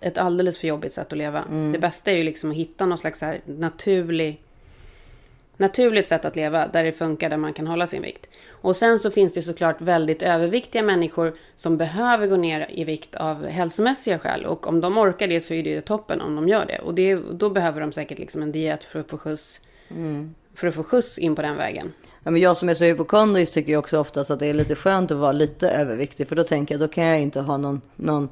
[0.00, 1.42] ett alldeles för jobbigt sätt att leva.
[1.42, 1.72] Mm.
[1.72, 4.40] Det bästa är ju liksom att hitta någon slags så här naturlig
[5.56, 8.26] naturligt sätt att leva där det funkar, där man kan hålla sin vikt.
[8.50, 13.16] Och sen så finns det såklart väldigt överviktiga människor som behöver gå ner i vikt
[13.16, 14.46] av hälsomässiga skäl.
[14.46, 16.78] Och om de orkar det så är det toppen om de gör det.
[16.78, 19.60] Och det, då behöver de säkert liksom en diet för att få skjuts,
[20.54, 21.92] för att få skjuts in på den vägen.
[22.24, 24.74] Ja, men jag som är så hypokondrisk tycker ju också oftast att det är lite
[24.74, 26.28] skönt att vara lite överviktig.
[26.28, 28.28] För då tänker jag, då kan jag inte ha någon, någon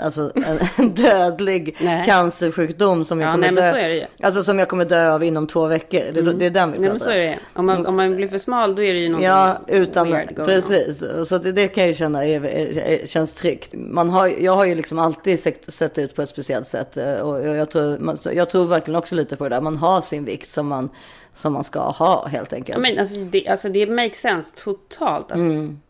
[0.00, 2.04] alltså en, en dödlig Nej.
[2.06, 4.06] cancersjukdom som jag Ja, kommer nej, dö.
[4.26, 6.00] Alltså som jag kommer dö av inom två veckor.
[6.12, 7.38] Det, det är den vi Nej pratar men så är det.
[7.54, 10.28] Om man, om man blir för smal då är det ju något Ja, utan, going
[10.38, 10.46] on.
[10.46, 11.04] precis.
[11.24, 13.70] Så det, det kan jag ju känna är, är, är, känns tryggt.
[13.74, 16.96] Man har, jag har ju liksom alltid sett, sett ut på ett speciellt sätt.
[16.96, 19.60] eh, Och jag, tror, man, jag tror verkligen också lite på det där.
[19.60, 20.88] Man har sin vikt som man,
[21.32, 22.76] som man ska ha helt enkelt.
[22.76, 25.32] Ja, men alltså det, alltså det makes sense totalt.
[25.32, 25.80] Alltså, Mm.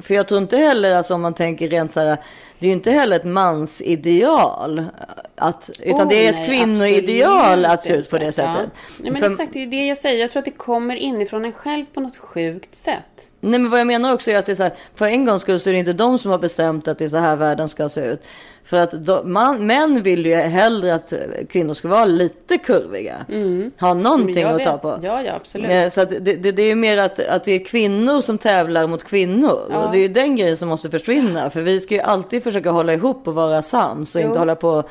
[0.00, 2.16] För jag tror inte heller, alltså, om man tänker rent så här,
[2.58, 4.84] det är ju inte heller ett mansideal.
[5.36, 8.68] Att, utan Oh, det är ett nej, kvinnoideal att se ut på det sättet.
[8.72, 8.98] Ja.
[9.00, 10.20] Nej, men För- exakt, det är ju det jag säger.
[10.20, 13.28] Jag tror att det kommer inifrån en själv på något sjukt sätt.
[13.44, 15.42] Nej men vad jag menar också är att det är så här, för en gångs
[15.42, 17.68] skull så är det inte de som har bestämt att det är så här världen
[17.68, 18.22] ska se ut.
[18.64, 21.12] För att de, man, män vill ju hellre att
[21.48, 23.16] kvinnor ska vara lite kurviga.
[23.80, 24.82] Ha Men någonting att ta vet.
[24.82, 24.98] på.
[25.02, 25.70] Ja, ja, absolut.
[25.70, 28.86] Eh, Så det, det, det är ju mer att, att det är kvinnor som tävlar
[28.86, 29.60] mot kvinnor.
[29.74, 31.50] Och det är ju den grejen som måste försvinna.
[31.50, 34.14] För vi ska ju alltid försöka hålla ihop och vara sams.
[34.14, 34.26] Och Jo.
[34.26, 34.88] inte hålla på och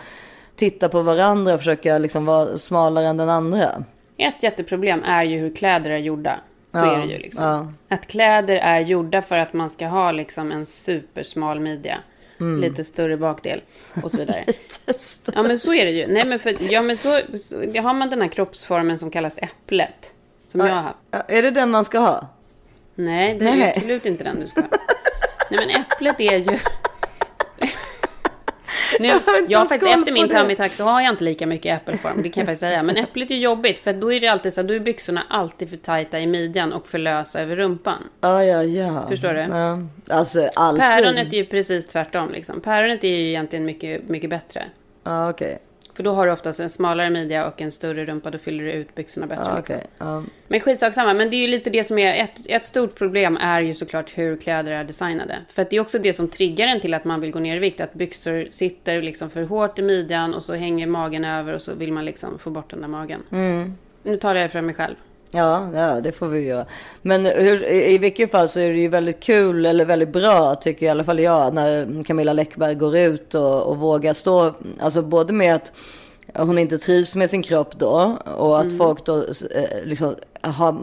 [0.56, 3.70] titta på varandra och försöka liksom vara smalare än den andra.
[4.18, 6.40] Ett jätteproblem är ju hur kläder är gjorda.
[6.72, 7.44] Så Ja, är det ju liksom.
[7.44, 7.96] ja.
[7.96, 11.98] Att kläder är gjorda för att man ska ha liksom en supersmal midja.
[12.40, 12.62] Mm.
[12.62, 13.62] Lite större bakdel
[14.04, 14.46] och så vidare.
[15.36, 16.08] ja men så är det ju.
[16.08, 20.14] Nej men för, ja men så, så har man den här kroppsformen som kallas äpplet.
[20.48, 20.98] Som jag har haft.
[21.12, 22.28] Ja, Är det den man ska ha?
[22.96, 23.74] Nej, det är Nej.
[23.76, 24.68] absolut inte den du ska ha.
[25.52, 26.58] Nej men äpplet är ju...
[29.00, 31.82] Nu, jag har ens faktiskt efter min tummy tuck så har jag inte lika mycket
[31.82, 32.24] äppelform.
[32.24, 32.84] Det kan jag faktiskt säga.
[32.84, 35.70] Men äpplet är jobbigt för då är det alltid så här, då är byxorna alltid
[35.70, 38.04] för tajta i midjan och för lösa över rumpan.
[38.22, 39.06] Ja, ja, ja.
[39.10, 39.40] Förstår du?
[39.40, 39.80] Ja.
[40.16, 40.82] Alltså alltid.
[40.82, 42.62] Päronet är ju precis tvärtom liksom.
[42.62, 44.64] Päronet är ju egentligen mycket, mycket bättre.
[45.04, 45.60] Ja, okej.
[45.94, 48.32] För då har du oftast en smalare midja och en större rumpa.
[48.32, 49.44] Då fyller du ut byxorna bättre.
[49.48, 49.76] Ja, liksom.
[49.76, 49.88] okej.
[49.98, 50.24] Ja.
[50.48, 51.14] Men skitsak samma.
[51.14, 54.18] Men det är ju lite det som är ett, ett stort problem är ju såklart
[54.18, 55.38] hur kläder är designade.
[55.50, 57.60] För det är också det som triggar en till att man vill gå ner i
[57.60, 57.82] vikt.
[57.82, 61.74] Att byxor sitter liksom för hårt i midjan och så hänger magen över och så
[61.74, 63.24] vill man liksom få bort den där magen.
[64.04, 64.96] Nu talar jag för mig själv.
[65.32, 66.66] Ja, ja, det får vi göra.
[67.02, 70.56] Men hur, i, i vilket fall så är det ju väldigt kul, eller väldigt bra,
[70.56, 75.02] tycker i alla fall jag, när Camilla Läckberg går ut och, och vågar stå, alltså
[75.02, 75.72] både med att
[76.34, 80.78] hon inte trivs med sin kropp då, och att folk då eh, liksom har,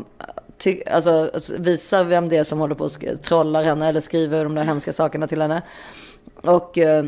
[0.58, 4.54] ty, alltså visar vem det är som håller på och trollar henne, eller skriver de
[4.54, 5.62] där hemska sakerna till henne.
[6.42, 7.04] Och eh,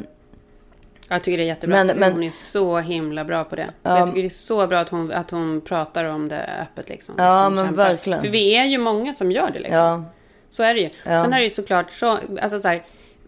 [1.13, 1.85] Jag tycker det är jättebra.
[1.85, 3.71] Men- men- hon är så himla bra på det.
[3.83, 6.89] jag tycker det är så bra att hon, att hon pratar om det öppet.
[6.89, 7.15] Liksom.
[7.19, 7.85] Ja, hon men kämpar.
[7.85, 8.21] verkligen.
[8.21, 9.59] För vi är ju många som gör det.
[9.59, 9.77] Liksom.
[9.77, 10.05] ja,
[10.51, 10.91] Så är det ju.
[11.05, 12.83] Sen är det ju såklart så, alltså så här,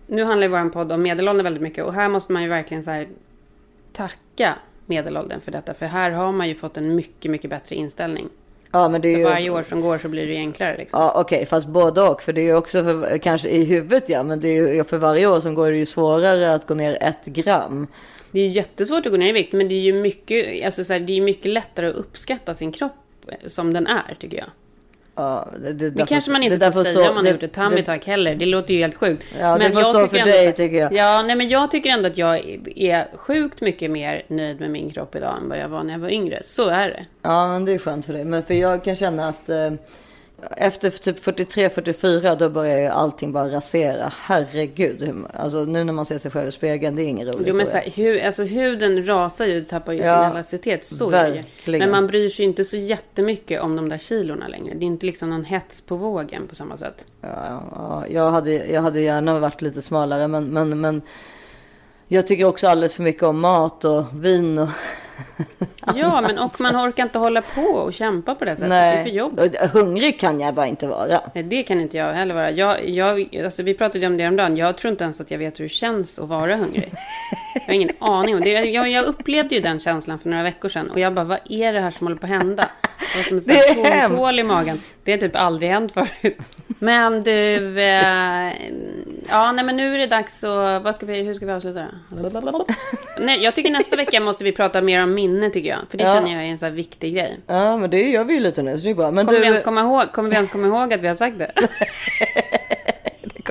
[0.07, 2.85] nu handlar ju vår podd om medelålder väldigt mycket och här måste man ju verkligen
[2.85, 3.09] så här
[3.93, 4.55] tacka
[4.87, 5.75] medelåldern för detta.
[5.75, 8.29] För här har man ju fått en mycket, mycket bättre inställning.
[8.73, 9.25] Ja, men det är För ju...
[9.25, 10.77] varje år som går så blir det enklare.
[10.77, 11.01] Liksom.
[11.01, 12.23] Ja, okej, fast både och.
[12.23, 14.23] För det är ju också för, kanske i huvudet, ja.
[14.23, 16.75] Men det är ju, för varje år som går är det ju svårare att gå
[16.75, 17.87] ner ett gram.
[18.31, 20.85] Det är ju jättesvårt att gå ner i vikt, men det är ju mycket, alltså
[20.85, 22.93] så här, det är mycket lättare att uppskatta sin kropp
[23.47, 24.49] som den är, tycker jag.
[25.15, 27.53] Ja, det, det, Det kanske man inte där får säga om man har gjort ett
[27.53, 28.35] tummy tuck heller.
[28.35, 29.25] Det låter ju helt sjukt.
[29.41, 30.93] Ja, det får jag stå för dig, att- tycker jag.
[30.93, 34.91] Ja, nej, men jag tycker ändå att jag är sjukt mycket mer nöjd med min
[34.91, 36.41] kropp idag än vad jag var när jag var yngre.
[36.45, 37.07] Så är det.
[37.23, 38.25] Ja, men det är skönt för dig.
[38.25, 39.71] Men för jag kan känna att eh,
[40.51, 44.13] efter typ 43-44 då börjar ju allting bara rasera.
[44.17, 45.25] Herregud.
[45.35, 47.67] Alltså nu när man ser sig själv i spegeln, det är ingen rolig Jo, men
[47.67, 50.85] så här, hu, alltså, huden rasar ju, tappar ju Ja, sin elasticitet.
[50.85, 51.79] Så verkligen.
[51.79, 54.75] Men man bryr sig ju inte så jättemycket om de där kilorna längre.
[54.75, 57.07] Det är inte liksom någon hets på vågen på samma sätt.
[57.21, 61.03] Ja, ja, jag, hade, jag hade gärna varit lite smalare men, men, men
[62.09, 64.69] jag tycker också alldeles för mycket om mat och vin och
[65.97, 68.71] Ja, men och man orkar inte hålla på och kämpa på det sättet.
[68.71, 69.57] Det är för jobbigt.
[69.73, 71.21] Hungrig kan jag bara inte vara.
[71.35, 72.51] Nej, Det kan inte jag heller vara.
[72.51, 74.57] Jag, jag, alltså vi pratade om det häromdagen.
[74.57, 76.93] Jag tror inte ens att jag vet hur det känns att vara hungrig.
[77.55, 78.51] Jag har ingen aning om det.
[78.51, 80.91] Jag, jag upplevde ju den känslan för några veckor sedan.
[80.91, 82.65] Och jag bara, vad är det här som håller på att hända?
[83.29, 83.53] Som ett Det
[83.89, 84.81] är hål i magen.
[85.05, 86.39] Det har typ aldrig hänt förut.
[86.79, 88.53] Men du, eh,
[89.31, 91.79] ja nej men nu är det dags att, vad ska vi, hur ska vi avsluta
[91.81, 91.89] det?
[93.21, 95.79] Nej, jag tycker nästa vecka måste vi prata mer om minne tycker jag.
[95.91, 96.15] För det Ja.
[96.15, 97.39] känner jag är en sån här viktig grej.
[97.47, 99.11] Ja, men det gör vi ju lite nu så det är bra.
[99.11, 101.15] Men Kommer, du, vi ens komma ihåg, kommer vi ens komma ihåg att vi har
[101.15, 101.53] sagt det?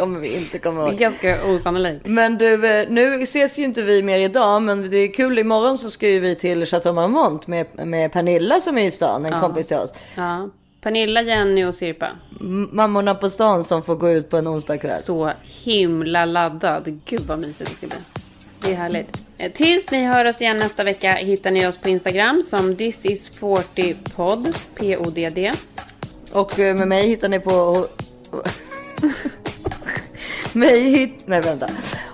[0.01, 0.99] kommer vi inte komma Det är ihåg.
[0.99, 2.05] ganska osannolikt.
[2.05, 5.39] Men du, eh, nu ses ju inte vi mer idag, men det är kul.
[5.39, 9.25] Imorgon så ska ju vi till Chateau Marmont med, med Pernilla som är i stan,
[9.25, 9.93] en kompis till oss.
[10.15, 10.49] Ja.
[10.81, 12.07] Pernilla, Jenny och Sirpa.
[12.71, 15.01] Mammorna på stan som får gå ut på en onsdagkväll.
[15.03, 15.31] Så
[15.63, 16.99] himla laddad.
[17.05, 17.97] Gud vad mysigt det ska bli.
[18.61, 19.17] Det är härligt.
[19.37, 23.05] Eh, Tills ni hör oss igen nästa vecka hittar ni oss på Instagram som this
[23.05, 25.51] is 40 podd P-O-D-D.
[26.31, 27.85] Och eh, med mig hittar ni på...
[30.53, 31.23] mig hit...
[31.25, 31.67] Nej, vänta.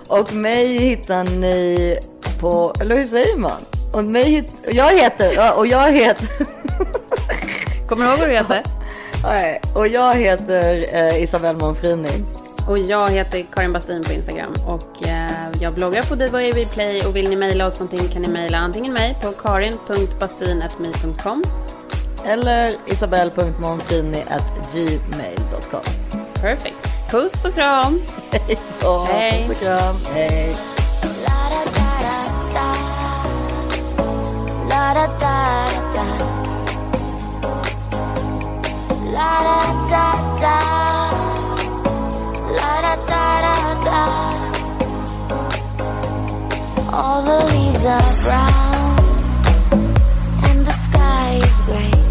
[0.08, 1.98] Och mig hittar ni
[2.40, 2.74] på...
[2.80, 3.60] Eller hur säger man?
[3.92, 4.52] Och mig hit...
[4.72, 5.58] Jag heter...
[5.58, 6.28] Och jag heter...
[7.88, 8.62] Kommer du ihåg vad du heter?
[9.22, 12.10] Nej, och jag heter eh, Isabelle Monfrini.
[12.68, 14.54] Och jag heter Karin Bastin på Instagram.
[14.66, 15.30] Och eh,
[15.60, 16.38] jag bloggar på Diva
[16.74, 21.44] Play och vill ni mejla oss någonting kan ni mejla antingen mig på karin.bastin.me.com
[22.26, 25.82] Eller isabelle.monfrini.gmail.com
[26.34, 26.77] Perfect.
[27.10, 28.00] Puss och kram!
[28.30, 29.06] Hej då!
[29.10, 29.46] Hej.
[29.48, 29.96] Puss och kram.
[30.14, 30.56] Hej!
[46.90, 48.98] All the leaves are brown
[50.50, 52.07] and the sky is gray.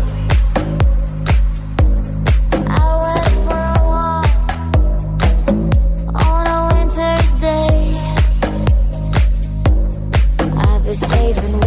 [10.97, 11.66] saving